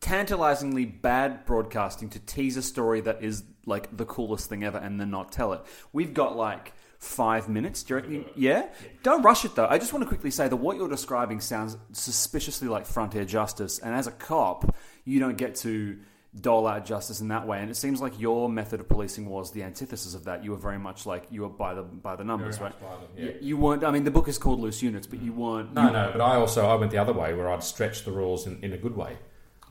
tantalizingly 0.00 0.84
bad 0.84 1.46
broadcasting 1.46 2.10
to 2.10 2.18
tease 2.18 2.58
a 2.58 2.62
story 2.62 3.00
that 3.00 3.22
is 3.24 3.44
like 3.64 3.96
the 3.96 4.04
coolest 4.04 4.50
thing 4.50 4.62
ever 4.62 4.76
and 4.76 5.00
then 5.00 5.10
not 5.10 5.32
tell 5.32 5.54
it. 5.54 5.62
We've 5.92 6.12
got 6.12 6.36
like 6.36 6.74
five 7.02 7.48
minutes. 7.48 7.82
Do 7.82 7.94
you 7.94 7.96
reckon? 8.00 8.24
Yeah. 8.36 8.66
Don't 9.02 9.22
rush 9.22 9.44
it 9.44 9.54
though. 9.56 9.66
I 9.68 9.78
just 9.78 9.92
want 9.92 10.02
to 10.04 10.08
quickly 10.08 10.30
say 10.30 10.48
that 10.48 10.56
what 10.56 10.76
you're 10.76 10.88
describing 10.88 11.40
sounds 11.40 11.76
suspiciously 11.92 12.68
like 12.68 12.86
frontier 12.86 13.24
justice, 13.24 13.78
and 13.80 13.94
as 13.94 14.06
a 14.06 14.12
cop, 14.12 14.74
you 15.04 15.18
don't 15.18 15.36
get 15.36 15.56
to 15.56 15.98
dole 16.40 16.66
out 16.66 16.86
justice 16.86 17.20
in 17.20 17.28
that 17.28 17.46
way. 17.46 17.60
And 17.60 17.68
it 17.70 17.74
seems 17.76 18.00
like 18.00 18.18
your 18.18 18.48
method 18.48 18.80
of 18.80 18.88
policing 18.88 19.26
was 19.28 19.50
the 19.52 19.64
antithesis 19.64 20.14
of 20.14 20.24
that. 20.24 20.42
You 20.42 20.52
were 20.52 20.56
very 20.56 20.78
much 20.78 21.04
like 21.04 21.26
you 21.30 21.42
were 21.42 21.48
by 21.50 21.74
the 21.74 21.82
by 21.82 22.16
the 22.16 22.24
numbers, 22.24 22.56
Very 22.58 22.70
right? 22.70 22.80
much 22.80 22.90
by 22.90 22.96
the- 23.16 23.22
yeah. 23.22 23.32
You- 23.32 23.38
You 23.48 23.56
weren't. 23.58 23.84
I 23.84 23.90
mean, 23.90 24.04
the 24.04 24.10
book 24.10 24.28
is 24.28 24.38
called 24.38 24.60
Loose 24.60 24.80
Units, 24.82 25.06
but 25.06 25.20
you 25.20 25.32
mm. 25.32 25.36
weren't. 25.36 25.74
No, 25.74 25.86
you- 25.86 25.92
no, 25.92 26.10
but 26.12 26.20
I 26.22 26.36
also 26.36 26.66
I 26.66 26.74
went 26.76 26.90
the 26.92 26.98
other 26.98 27.12
way 27.12 27.34
where 27.34 27.50
I'd 27.50 27.64
stretch 27.64 28.04
the 28.04 28.12
rules 28.12 28.46
in, 28.46 28.62
in 28.62 28.72
a 28.72 28.78
good 28.78 28.96
way. 28.96 29.18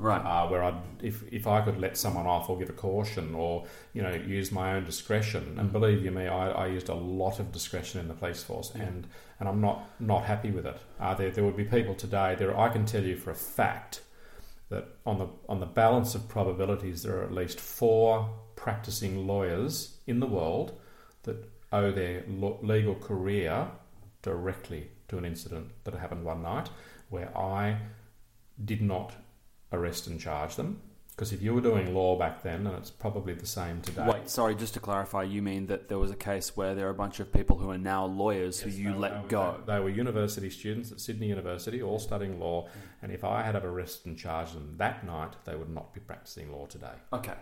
Right. 0.01 0.25
uh, 0.25 0.47
where 0.47 0.63
I'd 0.63 0.81
if 1.03 1.23
if 1.31 1.45
I 1.45 1.61
could 1.61 1.79
let 1.79 1.95
someone 1.95 2.25
off 2.25 2.49
or 2.49 2.57
give 2.57 2.69
a 2.69 2.73
caution 2.73 3.35
or 3.35 3.65
you 3.93 4.01
know 4.01 4.13
use 4.13 4.51
my 4.51 4.73
own 4.73 4.83
discretion, 4.83 5.55
and 5.59 5.71
believe 5.71 6.03
you 6.03 6.09
me, 6.09 6.27
I, 6.27 6.49
I 6.49 6.67
used 6.67 6.89
a 6.89 6.95
lot 6.95 7.39
of 7.39 7.51
discretion 7.51 7.99
in 7.99 8.07
the 8.07 8.15
police 8.15 8.41
force, 8.41 8.71
and 8.73 9.07
and 9.39 9.47
I'm 9.47 9.61
not 9.61 9.87
not 9.99 10.23
happy 10.23 10.49
with 10.49 10.65
it. 10.65 10.77
Uh, 10.99 11.13
there 11.13 11.29
there 11.29 11.43
would 11.43 11.55
be 11.55 11.65
people 11.65 11.93
today. 11.93 12.33
There 12.33 12.57
I 12.59 12.69
can 12.69 12.85
tell 12.85 13.03
you 13.03 13.15
for 13.15 13.29
a 13.29 13.35
fact 13.35 14.01
that 14.69 14.87
on 15.05 15.19
the 15.19 15.27
on 15.47 15.59
the 15.59 15.67
balance 15.67 16.15
of 16.15 16.27
probabilities, 16.27 17.03
there 17.03 17.19
are 17.19 17.23
at 17.23 17.31
least 17.31 17.59
four 17.59 18.27
practicing 18.55 19.27
lawyers 19.27 19.97
in 20.07 20.19
the 20.19 20.25
world 20.25 20.79
that 21.23 21.47
owe 21.71 21.91
their 21.91 22.23
legal 22.63 22.95
career 22.95 23.67
directly 24.23 24.89
to 25.09 25.17
an 25.19 25.25
incident 25.25 25.69
that 25.83 25.93
happened 25.93 26.23
one 26.25 26.41
night 26.41 26.69
where 27.09 27.35
I 27.37 27.77
did 28.65 28.81
not 28.81 29.13
arrest 29.71 30.07
and 30.07 30.19
charge 30.19 30.55
them. 30.55 30.81
Because 31.11 31.33
if 31.33 31.41
you 31.41 31.53
were 31.53 31.61
doing 31.61 31.93
law 31.93 32.17
back 32.17 32.41
then, 32.41 32.65
and 32.65 32.75
it's 32.77 32.89
probably 32.89 33.33
the 33.33 33.45
same 33.45 33.81
today. 33.81 34.07
Wait, 34.07 34.29
sorry, 34.29 34.55
just 34.55 34.73
to 34.75 34.79
clarify, 34.79 35.23
you 35.23 35.41
mean 35.41 35.67
that 35.67 35.87
there 35.87 35.99
was 35.99 36.09
a 36.09 36.15
case 36.15 36.55
where 36.55 36.73
there 36.73 36.87
are 36.87 36.91
a 36.91 36.95
bunch 36.95 37.19
of 37.19 37.31
people 37.31 37.57
who 37.59 37.69
are 37.69 37.77
now 37.77 38.05
lawyers 38.05 38.61
who 38.61 38.69
you 38.69 38.93
They- 38.93 38.97
let 38.97 39.23
they- 39.23 39.27
go? 39.27 39.57
They 39.67 39.79
were 39.79 39.89
university 39.89 40.49
students 40.49 40.91
at 40.91 40.99
Sydney 41.01 41.27
University, 41.27 41.81
all 41.81 41.99
studying 41.99 42.39
law, 42.39 42.69
and 43.03 43.11
if 43.11 43.23
I 43.23 43.43
had 43.43 43.55
have 43.55 43.65
arrested 43.65 44.07
and 44.07 44.17
charged 44.17 44.55
them 44.55 44.75
that 44.77 45.05
night, 45.05 45.33
they 45.43 45.55
would 45.55 45.69
not 45.69 45.93
be 45.93 45.99
practicing 45.99 46.51
law 46.51 46.65
today. 46.65 46.95
Okay. 47.13 47.35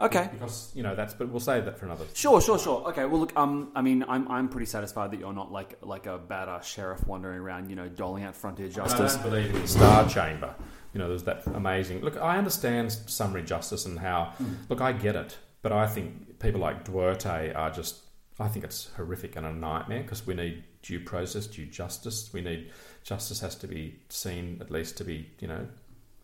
Okay. 0.00 0.28
Because 0.32 0.72
you 0.74 0.82
know 0.82 0.94
that's, 0.94 1.12
but 1.12 1.28
we'll 1.28 1.40
save 1.40 1.64
that 1.66 1.76
for 1.78 1.84
another. 1.86 2.04
Sure, 2.14 2.40
sure, 2.40 2.58
sure. 2.58 2.88
Okay, 2.88 3.04
well, 3.04 3.20
look, 3.20 3.36
um, 3.36 3.70
I 3.74 3.82
mean, 3.82 4.04
I'm, 4.08 4.28
I'm 4.30 4.48
pretty 4.48 4.66
satisfied 4.66 5.10
that 5.10 5.18
you're 5.20 5.32
not 5.32 5.50
like 5.52 5.76
like 5.82 6.06
a 6.06 6.18
badass 6.18 6.62
sheriff 6.64 7.04
wandering 7.06 7.38
around, 7.40 7.68
you 7.68 7.76
know, 7.76 7.88
doling 7.88 8.22
out 8.24 8.34
frontier 8.36 8.68
justice. 8.68 9.16
I 9.16 9.22
don't 9.22 9.30
believe 9.30 9.54
in 9.54 9.60
the 9.62 9.68
Star 9.68 10.08
Chamber. 10.08 10.54
You 10.92 11.00
know, 11.00 11.08
there's 11.08 11.24
that 11.24 11.46
amazing. 11.46 12.00
Look, 12.00 12.16
I 12.16 12.38
understand 12.38 12.92
summary 12.92 13.42
justice 13.42 13.86
and 13.86 13.98
how. 13.98 14.32
Look, 14.68 14.80
I 14.80 14.92
get 14.92 15.16
it, 15.16 15.36
but 15.62 15.72
I 15.72 15.86
think 15.86 16.38
people 16.38 16.60
like 16.60 16.84
Duterte 16.84 17.54
are 17.56 17.70
just. 17.70 18.00
I 18.40 18.46
think 18.46 18.64
it's 18.64 18.88
horrific 18.96 19.34
and 19.34 19.44
a 19.44 19.52
nightmare 19.52 20.02
because 20.02 20.24
we 20.24 20.34
need 20.34 20.62
due 20.82 21.00
process, 21.00 21.46
due 21.46 21.66
justice. 21.66 22.30
We 22.32 22.40
need 22.40 22.70
justice 23.02 23.40
has 23.40 23.56
to 23.56 23.66
be 23.66 23.98
seen 24.08 24.58
at 24.60 24.70
least 24.70 24.96
to 24.98 25.04
be, 25.04 25.28
you 25.40 25.48
know, 25.48 25.66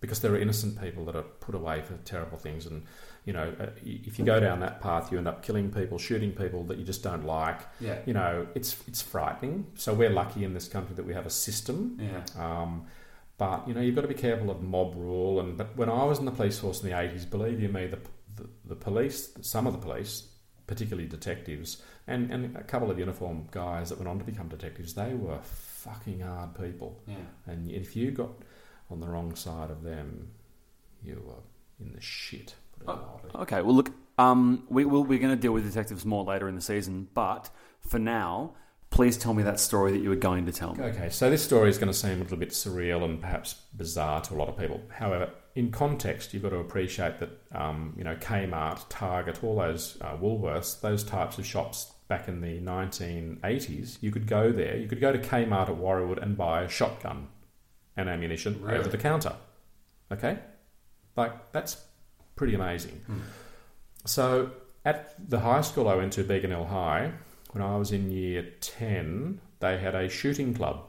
because 0.01 0.21
there 0.21 0.33
are 0.33 0.39
innocent 0.39 0.81
people 0.81 1.05
that 1.07 1.17
are 1.17 1.23
put 1.23 1.55
away 1.55 1.83
for 1.83 1.95
terrible 2.05 2.39
things, 2.39 2.67
and 2.67 2.85
you 3.25 3.33
know, 3.33 3.55
uh, 3.59 3.67
if 3.83 4.19
you 4.19 4.25
go 4.25 4.39
down 4.39 4.61
that 4.61 4.81
path, 4.81 5.11
you 5.11 5.19
end 5.19 5.27
up 5.27 5.43
killing 5.43 5.71
people, 5.71 5.99
shooting 5.99 6.33
people 6.33 6.63
that 6.65 6.77
you 6.77 6.85
just 6.85 7.03
don't 7.03 7.25
like. 7.25 7.61
Yeah. 7.81 7.99
You 8.05 8.13
know, 8.13 8.47
it's 8.55 8.77
it's 8.87 9.01
frightening. 9.01 9.67
So 9.77 9.95
we're 9.95 10.11
lucky 10.11 10.45
in 10.45 10.53
this 10.53 10.69
country 10.69 10.95
that 10.95 11.07
we 11.07 11.15
have 11.15 11.27
a 11.27 11.31
system. 11.31 11.99
Yeah. 12.01 12.23
Um, 12.39 12.87
but 13.39 13.67
you 13.67 13.75
know, 13.75 13.81
you've 13.81 13.95
got 13.95 14.03
to 14.03 14.09
be 14.09 14.15
careful 14.15 14.51
of 14.51 14.63
mob 14.63 14.95
rule. 14.97 15.41
And 15.41 15.57
but 15.57 15.77
when 15.77 15.89
I 15.89 16.05
was 16.05 16.19
in 16.19 16.25
the 16.25 16.31
police 16.31 16.59
force 16.59 16.83
in 16.83 16.89
the 16.89 16.99
eighties, 16.99 17.25
believe 17.25 17.61
you 17.61 17.69
me, 17.69 17.87
the, 17.87 17.99
the 18.37 18.49
the 18.65 18.77
police, 18.77 19.33
some 19.41 19.67
of 19.67 19.73
the 19.73 19.79
police, 19.79 20.29
particularly 20.67 21.09
detectives, 21.09 21.83
and 22.07 22.31
and 22.31 22.57
a 22.57 22.63
couple 22.63 22.91
of 22.91 22.99
uniform 22.99 23.49
guys 23.51 23.89
that 23.89 23.99
went 23.99 24.09
on 24.09 24.19
to 24.19 24.25
become 24.25 24.49
detectives, 24.49 24.95
they 24.95 25.15
were 25.15 25.39
fucking 25.43 26.21
hard 26.21 26.55
people. 26.55 27.01
Yeah. 27.07 27.17
And 27.47 27.71
if 27.71 27.97
you 27.97 28.11
got 28.11 28.31
on 28.91 29.01
the 29.01 29.09
wrong 29.09 29.35
side 29.35 29.71
of 29.71 29.83
them, 29.83 30.29
you 31.03 31.23
were 31.27 31.43
in 31.85 31.93
the 31.93 32.01
shit. 32.01 32.55
Mildly. 32.85 33.31
Okay, 33.35 33.63
well, 33.63 33.75
look, 33.75 33.91
um, 34.19 34.65
we, 34.69 34.85
we'll, 34.85 35.05
we're 35.05 35.19
going 35.19 35.35
to 35.35 35.41
deal 35.41 35.53
with 35.53 35.65
detectives 35.65 36.05
more 36.05 36.25
later 36.25 36.49
in 36.49 36.55
the 36.55 36.61
season, 36.61 37.09
but 37.15 37.49
for 37.81 37.99
now, 37.99 38.55
please 38.95 39.17
tell 39.17 39.35
me 39.35 39.43
that 39.43 39.59
story 39.59 39.91
that 39.91 40.01
you 40.01 40.09
were 40.09 40.15
going 40.15 40.47
to 40.47 40.53
tell 40.53 40.73
me. 40.73 40.85
Okay, 40.85 41.11
so 41.11 41.29
this 41.29 41.43
story 41.43 41.69
is 41.69 41.79
going 41.79 41.93
to 41.93 41.99
seem 41.99 42.21
a 42.21 42.23
little 42.23 42.37
bit 42.37 42.51
surreal 42.51 43.05
and 43.05 43.21
perhaps 43.21 43.55
bizarre 43.77 44.21
to 44.21 44.35
a 44.35 44.37
lot 44.37 44.49
of 44.49 44.57
people. 44.57 44.81
However, 44.89 45.31
in 45.57 45.73
context, 45.73 46.33
you've 46.33 46.45
got 46.45 46.51
to 46.51 46.59
appreciate 46.59 47.19
that 47.19 47.31
um, 47.53 47.93
you 47.99 48.05
know 48.05 48.15
Kmart, 48.15 48.85
Target, 48.89 49.43
all 49.43 49.57
those 49.57 49.99
uh, 50.01 50.17
Woolworths, 50.17 50.81
those 50.81 51.03
types 51.03 51.39
of 51.39 51.45
shops 51.45 51.93
back 52.07 52.29
in 52.29 52.41
the 52.41 52.61
1980s, 52.61 53.99
you 54.01 54.13
could 54.13 54.29
go 54.29 54.53
there. 54.53 54.77
You 54.77 54.87
could 54.87 55.01
go 55.01 55.13
to 55.13 55.19
Kmart 55.19 55.69
at 55.71 55.77
Warriewood 55.77 56.23
and 56.23 56.37
buy 56.37 56.63
a 56.63 56.69
shotgun 56.69 57.27
and 57.97 58.09
ammunition 58.09 58.63
over 58.69 58.89
the 58.89 58.99
counter. 58.99 59.35
Okay, 60.13 60.39
like 61.17 61.51
that's 61.51 61.85
pretty 62.37 62.55
amazing. 62.55 63.03
So 64.05 64.53
at 64.85 65.15
the 65.29 65.41
high 65.41 65.63
school 65.63 65.89
I 65.89 65.97
went 65.97 66.13
to, 66.13 66.23
Beacon 66.23 66.51
Hill 66.51 66.67
High, 66.67 67.11
when 67.55 67.63
I 67.63 67.77
was 67.77 67.93
in 67.93 68.11
year 68.11 68.45
ten, 68.61 69.41
they 69.61 69.79
had 69.79 69.95
a 69.95 70.09
shooting 70.09 70.55
club, 70.55 70.83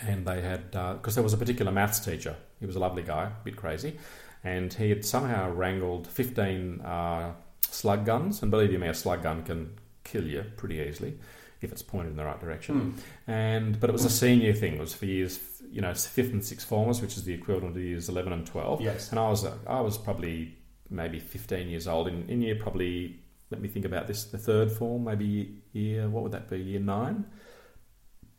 and 0.00 0.24
they 0.24 0.40
had 0.40 0.70
because 0.70 1.16
there 1.16 1.24
was 1.24 1.32
a 1.32 1.36
particular 1.36 1.72
maths 1.72 1.98
teacher. 1.98 2.36
He 2.60 2.66
was 2.66 2.76
a 2.76 2.78
lovely 2.78 3.02
guy, 3.02 3.24
a 3.24 3.44
bit 3.44 3.56
crazy, 3.56 3.98
and 4.44 4.72
he 4.72 4.90
had 4.90 5.04
somehow 5.04 5.50
wrangled 5.50 6.06
fifteen 6.06 6.80
uh, 6.82 7.32
slug 7.62 8.06
guns. 8.06 8.42
And 8.42 8.50
believe 8.52 8.70
you 8.70 8.78
me, 8.78 8.86
a 8.86 8.94
slug 8.94 9.24
gun 9.24 9.42
can 9.42 9.76
kill 10.04 10.24
you 10.24 10.44
pretty 10.56 10.76
easily 10.76 11.18
if 11.62 11.72
it's 11.72 11.82
pointed 11.82 12.10
in 12.10 12.16
the 12.16 12.24
right 12.24 12.40
direction. 12.40 12.94
And 13.26 13.80
but 13.80 13.90
it 13.90 13.92
was 13.92 14.04
a 14.04 14.10
senior 14.10 14.54
thing. 14.54 14.74
It 14.74 14.80
was 14.80 14.94
for 14.94 15.06
years, 15.06 15.40
you 15.68 15.80
know, 15.80 15.92
fifth 15.94 16.32
and 16.32 16.44
sixth 16.44 16.68
formers, 16.68 17.02
which 17.02 17.16
is 17.16 17.24
the 17.24 17.34
equivalent 17.34 17.74
to 17.74 17.80
years 17.80 18.08
eleven 18.08 18.32
and 18.32 18.46
twelve. 18.46 18.80
Yes. 18.80 19.10
And 19.10 19.18
I 19.18 19.28
was 19.28 19.44
I 19.66 19.80
was 19.80 19.98
probably 19.98 20.54
maybe 20.88 21.18
fifteen 21.18 21.68
years 21.68 21.88
old 21.88 22.06
in, 22.06 22.28
in 22.30 22.40
year 22.40 22.54
probably. 22.54 23.18
Let 23.50 23.60
me 23.60 23.68
think 23.68 23.84
about 23.84 24.08
this. 24.08 24.24
The 24.24 24.38
third 24.38 24.72
form, 24.72 25.04
maybe 25.04 25.62
year 25.72 26.08
what 26.08 26.22
would 26.22 26.32
that 26.32 26.50
be? 26.50 26.58
Year 26.58 26.80
nine. 26.80 27.26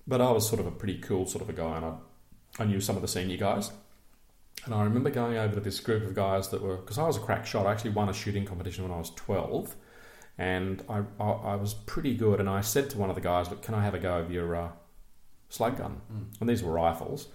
But 0.06 0.22
I 0.22 0.32
was 0.32 0.48
sort 0.48 0.60
of 0.60 0.68
a 0.68 0.72
pretty 0.72 1.00
cool 1.00 1.26
sort 1.26 1.42
of 1.42 1.50
a 1.50 1.54
guy, 1.54 1.78
and 1.78 1.86
I, 1.86 1.94
I 2.60 2.66
knew 2.66 2.80
some 2.80 2.96
of 2.96 3.02
the 3.02 3.08
senior 3.08 3.38
guys. 3.38 3.72
And 4.66 4.74
I 4.74 4.84
remember 4.84 5.10
going 5.10 5.38
over 5.38 5.56
to 5.56 5.62
this 5.62 5.80
group 5.80 6.04
of 6.04 6.14
guys 6.14 6.50
that 6.50 6.62
were 6.62 6.78
because 6.78 6.98
I 6.98 7.04
was 7.04 7.18
a 7.18 7.22
crack 7.22 7.46
shot. 7.46 7.66
I 7.66 7.72
actually 7.72 7.92
won 7.92 8.10
a 8.10 8.14
shooting 8.14 8.46
competition 8.46 8.84
when 8.84 8.94
I 8.94 8.98
was 8.98 9.12
twelve, 9.12 9.76
and 10.38 10.84
I, 10.90 11.04
I, 11.20 11.30
I 11.30 11.56
was 11.56 11.74
pretty 11.74 12.16
good. 12.16 12.40
And 12.40 12.50
I 12.50 12.62
said 12.62 12.90
to 12.92 12.98
one 12.98 13.10
of 13.10 13.16
the 13.16 13.22
guys, 13.22 13.50
"Look, 13.50 13.62
can 13.62 13.76
I 13.76 13.84
have 13.84 13.94
a 13.94 14.00
go 14.00 14.20
of 14.20 14.32
your 14.32 14.56
uh, 14.56 14.70
slug 15.50 15.78
gun?" 15.78 16.02
And 16.42 16.50
these 16.50 16.64
were 16.64 16.72
rifles. 16.72 17.28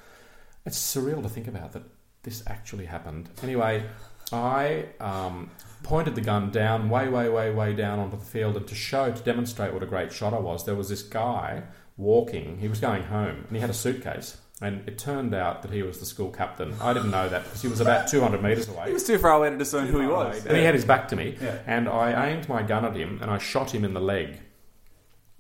It's 0.66 0.78
surreal 0.78 1.22
to 1.22 1.28
think 1.28 1.48
about 1.48 1.72
that 1.72 1.85
this 2.22 2.42
actually 2.46 2.87
happened. 2.87 3.28
Anyway, 3.42 3.85
I 4.33 4.87
um, 5.01 5.51
pointed 5.83 6.14
the 6.14 6.21
gun 6.21 6.51
down, 6.51 6.88
way, 6.88 7.09
way, 7.09 7.29
way, 7.29 7.53
way 7.53 7.75
down 7.75 7.99
onto 7.99 8.16
the 8.16 8.25
field, 8.25 8.57
and 8.57 8.66
to 8.66 8.75
show, 8.75 9.12
to 9.12 9.23
demonstrate 9.23 9.73
what 9.73 9.83
a 9.83 9.87
great 9.87 10.12
shot 10.12 10.33
I 10.33 10.38
was, 10.38 10.64
there 10.64 10.75
was 10.75 10.88
this 10.88 11.03
guy 11.03 11.62
walking. 11.97 12.59
He 12.59 12.68
was 12.68 12.81
going 12.81 13.05
home, 13.05 13.45
and 13.47 13.57
he 13.57 13.61
had 13.61 13.71
a 13.71 13.75
suitcase. 13.75 14.38
And 14.61 14.87
it 14.88 14.97
turned 14.97 15.35
out 15.35 15.62
that 15.62 15.73
he 15.73 15.83
was 15.83 15.99
the 15.99 16.07
school 16.07 16.31
captain. 16.31 16.73
I 16.81 16.92
didn't 16.92 17.11
know 17.11 17.29
that 17.29 17.42
because 17.42 17.62
he 17.62 17.66
was 17.66 17.81
about 17.81 18.07
200 18.07 18.40
metres 18.40 18.68
away. 18.68 18.87
He 18.87 18.92
was 18.92 19.05
too 19.05 19.18
far 19.18 19.33
away 19.33 19.51
to 19.51 19.59
discern 19.59 19.88
who 19.88 19.99
he 20.01 20.07
was. 20.07 20.47
And 20.47 20.57
he 20.57 20.62
had 20.62 20.75
his 20.75 20.85
back 20.85 21.09
to 21.09 21.16
me. 21.16 21.37
Yeah. 21.42 21.59
And 21.66 21.88
I 21.88 22.31
aimed 22.31 22.49
my 22.49 22.62
gun 22.62 22.85
at 22.85 22.95
him 22.95 23.18
and 23.21 23.29
I 23.29 23.38
shot 23.38 23.75
him 23.75 23.85
in 23.85 23.92
the 23.92 24.01
leg. 24.01 24.38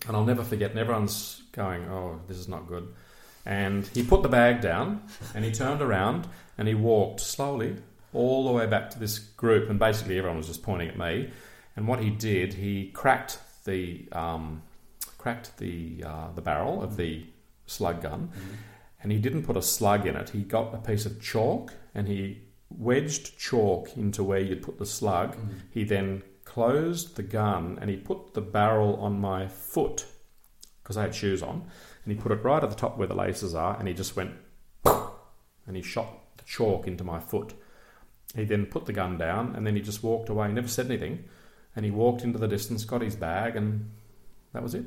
And 0.08 0.16
I'll 0.16 0.24
never 0.24 0.42
forget, 0.42 0.70
and 0.70 0.80
everyone's 0.80 1.40
going, 1.52 1.84
oh, 1.84 2.20
this 2.26 2.36
is 2.36 2.48
not 2.48 2.66
good. 2.66 2.92
And 3.46 3.86
he 3.88 4.02
put 4.02 4.24
the 4.24 4.28
bag 4.28 4.60
down 4.60 5.02
and 5.36 5.44
he 5.44 5.52
turned 5.52 5.82
around 5.82 6.26
and 6.58 6.66
he 6.66 6.74
walked 6.74 7.20
slowly 7.20 7.76
all 8.12 8.46
the 8.46 8.52
way 8.52 8.66
back 8.66 8.90
to 8.90 8.98
this 8.98 9.18
group. 9.18 9.70
And 9.70 9.78
basically, 9.78 10.18
everyone 10.18 10.38
was 10.38 10.48
just 10.48 10.62
pointing 10.62 10.88
at 10.88 10.98
me. 10.98 11.30
And 11.76 11.88
what 11.88 12.00
he 12.00 12.10
did, 12.10 12.54
he 12.54 12.90
cracked 12.90 13.38
the, 13.64 14.08
um, 14.12 14.62
cracked 15.18 15.56
the, 15.58 16.04
uh, 16.06 16.32
the 16.34 16.42
barrel 16.42 16.82
of 16.82 16.96
the 16.96 17.26
slug 17.66 18.02
gun 18.02 18.30
and 19.02 19.10
he 19.10 19.18
didn't 19.18 19.42
put 19.42 19.56
a 19.56 19.62
slug 19.62 20.06
in 20.06 20.16
it. 20.16 20.30
He 20.30 20.42
got 20.42 20.74
a 20.74 20.78
piece 20.78 21.06
of 21.06 21.20
chalk 21.20 21.74
and 21.94 22.06
he 22.06 22.42
wedged 22.70 23.38
chalk 23.38 23.96
into 23.96 24.22
where 24.22 24.40
you'd 24.40 24.62
put 24.62 24.78
the 24.78 24.86
slug. 24.86 25.36
He 25.70 25.84
then 25.84 26.22
closed 26.44 27.16
the 27.16 27.22
gun 27.22 27.78
and 27.80 27.90
he 27.90 27.96
put 27.96 28.34
the 28.34 28.40
barrel 28.40 28.96
on 28.96 29.20
my 29.20 29.48
foot 29.48 30.06
because 30.82 30.96
I 30.96 31.02
had 31.02 31.14
shoes 31.14 31.42
on, 31.42 31.64
and 32.04 32.12
he 32.12 32.20
put 32.20 32.32
it 32.32 32.42
right 32.42 32.62
at 32.62 32.68
the 32.68 32.76
top 32.76 32.98
where 32.98 33.06
the 33.06 33.14
laces 33.14 33.54
are, 33.54 33.78
and 33.78 33.86
he 33.86 33.94
just 33.94 34.16
went 34.16 34.32
and 34.84 35.76
he 35.76 35.82
shot 35.82 36.36
the 36.36 36.44
chalk 36.44 36.88
into 36.88 37.04
my 37.04 37.20
foot. 37.20 37.54
He 38.34 38.44
then 38.44 38.66
put 38.66 38.86
the 38.86 38.92
gun 38.92 39.18
down 39.18 39.54
and 39.54 39.66
then 39.66 39.76
he 39.76 39.82
just 39.82 40.02
walked 40.02 40.28
away. 40.28 40.48
He 40.48 40.54
never 40.54 40.68
said 40.68 40.86
anything, 40.86 41.24
and 41.76 41.84
he 41.84 41.90
walked 41.90 42.22
into 42.22 42.38
the 42.38 42.48
distance, 42.48 42.84
got 42.84 43.02
his 43.02 43.16
bag, 43.16 43.56
and 43.56 43.90
that 44.52 44.62
was 44.62 44.74
it. 44.74 44.84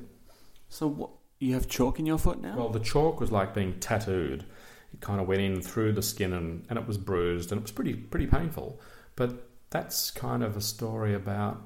So 0.70 0.88
what? 0.88 1.10
You 1.40 1.54
have 1.54 1.68
chalk 1.68 2.00
in 2.00 2.06
your 2.06 2.18
foot 2.18 2.42
now? 2.42 2.58
Well, 2.58 2.70
the 2.70 2.80
chalk 2.80 3.20
was 3.20 3.32
like 3.32 3.54
being 3.54 3.80
tattooed. 3.80 4.46
It 4.94 5.02
kind 5.02 5.20
of 5.20 5.28
went 5.28 5.42
in 5.42 5.62
through 5.62 5.94
the 5.94 6.02
skin 6.02 6.32
and, 6.32 6.66
and 6.70 6.80
it 6.80 6.88
was 6.88 6.98
bruised 6.98 7.52
and 7.52 7.60
it 7.60 7.62
was 7.62 7.72
pretty 7.72 7.94
pretty 7.94 8.28
painful. 8.28 8.80
But 9.16 9.50
that's 9.70 10.12
kind 10.12 10.44
of 10.44 10.56
a 10.56 10.62
story 10.62 11.14
about. 11.14 11.62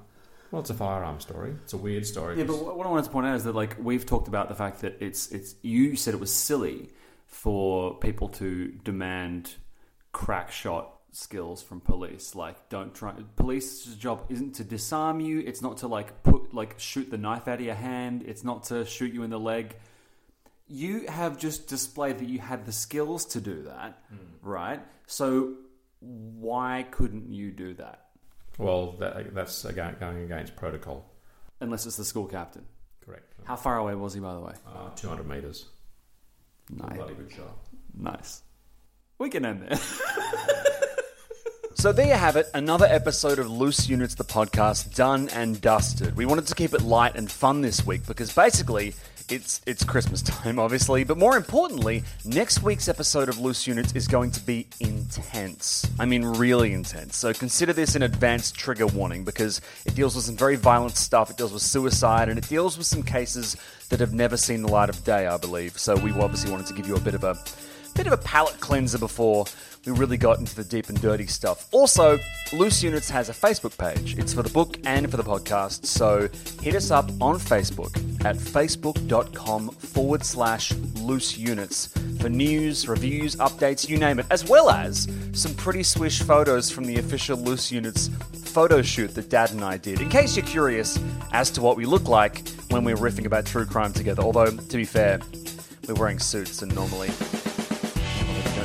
Well, 0.50 0.62
it's 0.62 0.72
a 0.72 0.74
firearm 0.74 1.20
story. 1.20 1.54
It's 1.64 1.74
a 1.74 1.78
weird 1.78 2.08
story. 2.08 2.40
Yeah, 2.40 2.46
but 2.46 2.76
what 2.76 2.88
I 2.88 2.90
wanted 2.90 3.06
to 3.06 3.12
point 3.12 3.28
out 3.28 3.36
is 3.36 3.44
that 3.44 3.54
like 3.54 3.78
we've 3.80 4.06
talked 4.06 4.28
about 4.28 4.50
the 4.50 4.56
fact 4.56 4.82
that 4.82 4.98
it's 5.00 5.32
it's 5.32 5.54
you 5.62 5.96
said 5.96 6.16
it 6.16 6.20
was 6.20 6.34
silly 6.34 6.90
for 7.28 8.00
people 8.00 8.30
to 8.30 8.70
demand 8.84 9.54
crack 10.12 10.52
shot 10.52 10.99
skills 11.12 11.62
from 11.62 11.82
police. 11.82 12.36
Like, 12.36 12.70
don't 12.70 12.94
try. 12.94 13.14
Police's 13.36 13.96
job 13.96 14.26
isn't 14.30 14.56
to 14.56 14.64
disarm 14.64 15.20
you. 15.20 15.40
It's 15.40 15.62
not 15.62 15.78
to 15.78 15.88
like 15.88 16.24
put 16.24 16.54
like 16.54 16.80
shoot 16.80 17.10
the 17.10 17.18
knife 17.18 17.48
out 17.48 17.60
of 17.60 17.66
your 17.66 17.76
hand. 17.76 18.24
It's 18.26 18.44
not 18.44 18.66
to 18.66 18.86
shoot 18.86 19.14
you 19.14 19.24
in 19.24 19.30
the 19.30 19.40
leg. 19.40 19.76
You 20.68 21.08
have 21.08 21.38
just 21.38 21.68
displayed 21.68 22.20
that 22.20 22.30
you 22.30 22.40
had 22.40 22.66
the 22.66 22.72
skills 22.72 23.26
to 23.28 23.42
do 23.42 23.64
that, 23.64 24.04
right? 24.44 24.80
So 25.08 25.56
why 26.00 26.86
couldn't 26.92 27.32
you 27.34 27.52
do 27.52 27.74
that 27.74 28.10
well, 28.60 28.92
that, 29.00 29.34
that's 29.34 29.66
again 29.66 29.96
going 30.00 30.22
against 30.24 30.56
protocol. 30.56 31.10
unless 31.62 31.86
it's 31.86 31.96
the 31.96 32.06
school 32.06 32.28
captain? 32.28 32.66
Correct. 33.04 33.34
How 33.46 33.56
far 33.56 33.78
away 33.78 33.96
was 33.96 34.14
he, 34.14 34.20
by 34.20 34.34
the 34.34 34.42
way? 34.42 34.54
Uh, 34.68 34.90
200 34.96 35.28
metres. 35.28 35.66
Nice. 36.70 36.98
Bloody 36.98 37.16
good 37.16 37.32
shot. 37.32 37.58
Nice. 37.98 38.44
We 39.18 39.30
can 39.30 39.46
end 39.46 39.62
there. 39.64 39.80
So 41.76 41.94
there 41.94 42.08
you 42.08 42.14
have 42.14 42.36
it, 42.36 42.50
another 42.54 42.86
episode 42.86 43.40
of 43.40 43.50
Loose 43.50 43.88
Units, 43.88 44.16
the 44.16 44.26
podcast, 44.26 44.96
done 44.96 45.30
and 45.30 45.62
dusted. 45.62 46.16
We 46.18 46.26
wanted 46.26 46.46
to 46.48 46.56
keep 46.56 46.74
it 46.74 46.82
light 46.82 47.16
and 47.16 47.32
fun 47.32 47.62
this 47.62 47.86
week 47.86 48.06
because 48.06 48.34
basically 48.34 48.94
it's 49.30 49.62
it's 49.66 49.86
Christmas 49.86 50.22
time, 50.24 50.60
obviously, 50.60 51.06
but 51.06 51.18
more 51.18 51.38
importantly, 51.38 52.04
next 52.26 52.64
week's 52.64 52.90
episode 52.90 53.30
of 53.30 53.40
Loose 53.40 53.66
Units 53.66 53.94
is 53.94 54.08
going 54.10 54.32
to 54.32 54.42
be 54.42 54.68
intense. 54.82 55.90
I 55.98 56.06
mean, 56.06 56.26
really 56.26 56.74
intense. 56.74 57.16
So 57.16 57.34
consider 57.34 57.72
this 57.72 57.96
an 57.96 58.02
advanced 58.02 58.56
trigger 58.56 58.88
warning 58.88 59.24
because 59.24 59.62
it 59.86 59.96
deals 59.96 60.16
with 60.16 60.26
some 60.26 60.36
very 60.36 60.58
violent 60.58 60.98
stuff. 60.98 61.30
It 61.30 61.38
deals 61.38 61.54
with 61.54 61.62
suicide 61.62 62.28
and 62.28 62.38
it 62.38 62.50
deals 62.50 62.78
with 62.78 62.88
some 62.88 63.04
cases 63.04 63.56
that 63.88 64.02
have 64.02 64.14
never 64.14 64.36
seen 64.36 64.64
the 64.64 64.70
light 64.70 64.90
of 64.90 65.02
day, 65.06 65.28
I 65.28 65.38
believe. 65.38 65.80
So 65.80 65.96
we 65.96 66.12
obviously 66.12 66.52
wanted 66.52 66.68
to 66.68 66.74
give 66.74 66.88
you 66.88 66.96
a 66.96 67.00
bit 67.00 67.14
of 67.14 67.24
a 67.24 67.38
bit 67.96 68.08
of 68.08 68.14
a 68.14 68.18
palate 68.18 68.60
cleanser 68.60 68.98
before 68.98 69.46
we 69.86 69.92
really 69.94 70.18
got 70.18 70.40
into 70.40 70.56
the 70.56 70.64
deep 70.64 70.90
and 70.90 71.02
dirty 71.02 71.28
stuff. 71.28 71.68
Also, 71.72 72.20
Loose 72.54 72.84
Units 72.84 73.10
has 73.10 73.30
a 73.30 73.34
Facebook 73.34 73.78
page. 73.78 74.18
It's 74.18 74.34
for 74.34 74.44
the 74.44 74.50
book 74.50 74.78
and 74.86 75.10
for 75.10 75.18
the 75.18 75.24
podcast. 75.24 75.86
So 75.86 76.30
hit 76.62 76.76
us 76.76 76.92
up 76.92 77.10
on 77.22 77.40
Facebook 77.40 77.96
at 78.26 78.36
facebook.com 78.36 79.70
forward 79.70 80.26
slash 80.26 80.74
loose 80.96 81.38
units 81.38 81.88
for 82.20 82.30
news, 82.30 82.88
reviews, 82.88 83.36
updates, 83.38 83.88
you 83.88 83.98
name 83.98 84.20
it, 84.20 84.26
as 84.30 84.48
well 84.48 84.70
as 84.70 85.08
some 85.32 85.54
pretty 85.56 85.84
swish 85.84 86.22
photos 86.22 86.70
from 86.70 86.84
the 86.84 86.98
official 86.98 87.38
Loose 87.38 87.72
Units 87.72 88.10
photo 88.34 88.82
shoot 88.82 89.14
that 89.16 89.30
Dad 89.30 89.52
and 89.52 89.64
I 89.64 89.78
did. 89.78 90.02
In 90.02 90.10
case 90.10 90.36
you're 90.36 90.46
curious 90.46 91.00
as 91.32 91.50
to 91.52 91.62
what 91.62 91.78
we 91.78 91.86
look 91.86 92.08
like 92.08 92.48
when 92.72 92.84
we're 92.84 92.96
riffing 92.96 93.26
about 93.26 93.46
true 93.46 93.66
crime 93.66 93.94
together. 93.94 94.22
Although, 94.22 94.48
to 94.48 94.78
be 94.78 94.86
fair, 94.86 95.20
we're 95.88 95.96
wearing 95.96 96.20
suits 96.20 96.62
and 96.62 96.74
normally 96.76 97.10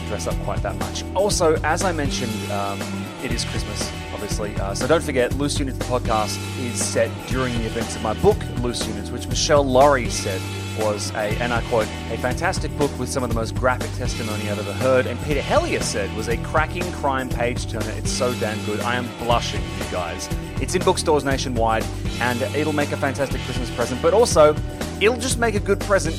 dress 0.04 0.26
up 0.26 0.36
quite 0.44 0.62
that 0.62 0.76
much. 0.76 1.04
Also, 1.14 1.56
as 1.62 1.84
I 1.84 1.92
mentioned, 1.92 2.32
um, 2.50 2.80
it 3.22 3.32
is 3.32 3.44
Christmas, 3.44 3.90
obviously. 4.12 4.54
Uh, 4.56 4.74
so 4.74 4.86
don't 4.86 5.02
forget, 5.02 5.34
Loose 5.34 5.58
Units, 5.58 5.78
the 5.78 5.84
podcast, 5.84 6.38
is 6.60 6.82
set 6.82 7.10
during 7.28 7.56
the 7.58 7.66
events 7.66 7.96
of 7.96 8.02
my 8.02 8.14
book, 8.14 8.36
Loose 8.60 8.86
Units, 8.86 9.10
which 9.10 9.26
Michelle 9.28 9.64
Laurie 9.64 10.10
said 10.10 10.40
was 10.78 11.10
a, 11.12 11.36
and 11.40 11.52
I 11.52 11.62
quote, 11.68 11.86
a 12.10 12.18
fantastic 12.18 12.76
book 12.76 12.90
with 12.98 13.08
some 13.08 13.22
of 13.22 13.28
the 13.28 13.34
most 13.34 13.54
graphic 13.54 13.92
testimony 13.92 14.50
I've 14.50 14.58
ever 14.58 14.72
heard. 14.72 15.06
And 15.06 15.20
Peter 15.22 15.40
Hellier 15.40 15.82
said 15.82 16.14
was 16.16 16.28
a 16.28 16.36
cracking 16.38 16.90
crime 16.92 17.28
page 17.28 17.70
turner. 17.70 17.92
It's 17.96 18.10
so 18.10 18.34
damn 18.34 18.62
good. 18.66 18.80
I 18.80 18.96
am 18.96 19.08
blushing, 19.18 19.62
you 19.62 19.84
guys. 19.90 20.28
It's 20.60 20.74
in 20.74 20.82
bookstores 20.82 21.24
nationwide, 21.24 21.84
and 22.20 22.42
it'll 22.56 22.72
make 22.72 22.92
a 22.92 22.96
fantastic 22.96 23.40
Christmas 23.42 23.70
present, 23.70 24.02
but 24.02 24.14
also, 24.14 24.56
it'll 25.00 25.16
just 25.16 25.38
make 25.38 25.54
a 25.54 25.60
good 25.60 25.80
present 25.80 26.16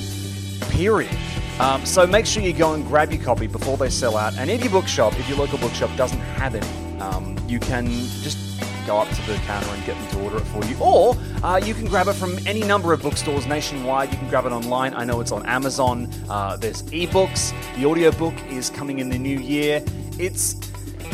period. 0.69 1.15
Um, 1.59 1.85
so 1.85 2.05
make 2.05 2.25
sure 2.25 2.43
you 2.43 2.53
go 2.53 2.73
and 2.73 2.85
grab 2.85 3.11
your 3.11 3.23
copy 3.23 3.47
before 3.47 3.77
they 3.77 3.89
sell 3.89 4.17
out. 4.17 4.37
And 4.37 4.49
if 4.49 4.61
your 4.61 4.71
bookshop, 4.71 5.17
if 5.19 5.27
your 5.29 5.37
local 5.37 5.57
bookshop 5.57 5.95
doesn't 5.95 6.19
have 6.19 6.55
any, 6.55 6.99
um, 6.99 7.37
you 7.47 7.59
can 7.59 7.87
just 7.87 8.37
go 8.85 8.97
up 8.97 9.09
to 9.09 9.21
the 9.23 9.35
counter 9.39 9.69
and 9.69 9.85
get 9.85 9.97
them 9.97 10.07
to 10.11 10.23
order 10.23 10.37
it 10.37 10.45
for 10.47 10.63
you. 10.65 10.77
Or 10.79 11.15
uh, 11.43 11.57
you 11.63 11.73
can 11.73 11.85
grab 11.85 12.07
it 12.07 12.13
from 12.13 12.37
any 12.45 12.61
number 12.61 12.93
of 12.93 13.01
bookstores 13.01 13.47
nationwide. 13.47 14.11
You 14.11 14.17
can 14.17 14.29
grab 14.29 14.45
it 14.45 14.51
online. 14.51 14.93
I 14.93 15.05
know 15.05 15.21
it's 15.21 15.31
on 15.31 15.45
Amazon. 15.45 16.09
Uh, 16.29 16.57
there's 16.57 16.83
ebooks. 16.83 17.53
The 17.77 17.85
audiobook 17.85 18.35
is 18.47 18.69
coming 18.69 18.99
in 18.99 19.09
the 19.09 19.17
new 19.17 19.39
year. 19.39 19.83
It's 20.19 20.57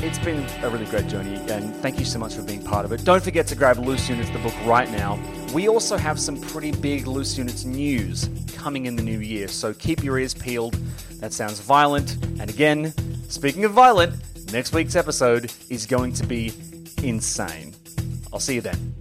it's 0.03 0.17
been 0.19 0.43
a 0.63 0.69
really 0.69 0.85
great 0.85 1.07
journey, 1.07 1.35
and 1.51 1.75
thank 1.75 1.99
you 1.99 2.05
so 2.05 2.17
much 2.17 2.33
for 2.33 2.41
being 2.41 2.63
part 2.63 2.85
of 2.85 2.91
it. 2.91 3.03
Don't 3.03 3.23
forget 3.23 3.45
to 3.47 3.55
grab 3.55 3.77
Loose 3.77 4.09
Units, 4.09 4.31
the 4.31 4.39
book, 4.39 4.53
right 4.65 4.89
now. 4.89 5.19
We 5.53 5.67
also 5.67 5.97
have 5.97 6.19
some 6.19 6.39
pretty 6.39 6.71
big 6.71 7.07
Loose 7.07 7.37
Units 7.37 7.65
news 7.65 8.29
coming 8.55 8.85
in 8.85 8.95
the 8.95 9.03
new 9.03 9.19
year, 9.19 9.47
so 9.47 9.73
keep 9.73 10.03
your 10.03 10.17
ears 10.17 10.33
peeled. 10.33 10.75
That 11.19 11.33
sounds 11.33 11.59
violent. 11.59 12.17
And 12.39 12.49
again, 12.49 12.93
speaking 13.29 13.65
of 13.65 13.71
violent, 13.71 14.15
Next 14.51 14.73
week's 14.73 14.97
episode 14.97 15.53
is 15.69 15.85
going 15.85 16.11
to 16.13 16.25
be 16.25 16.51
insane. 17.01 17.73
I'll 18.33 18.41
see 18.41 18.55
you 18.55 18.61
then. 18.61 18.95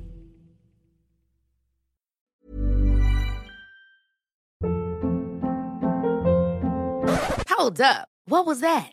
Hold 7.48 7.80
up. 7.80 8.08
What 8.26 8.46
was 8.46 8.60
that? 8.60 8.92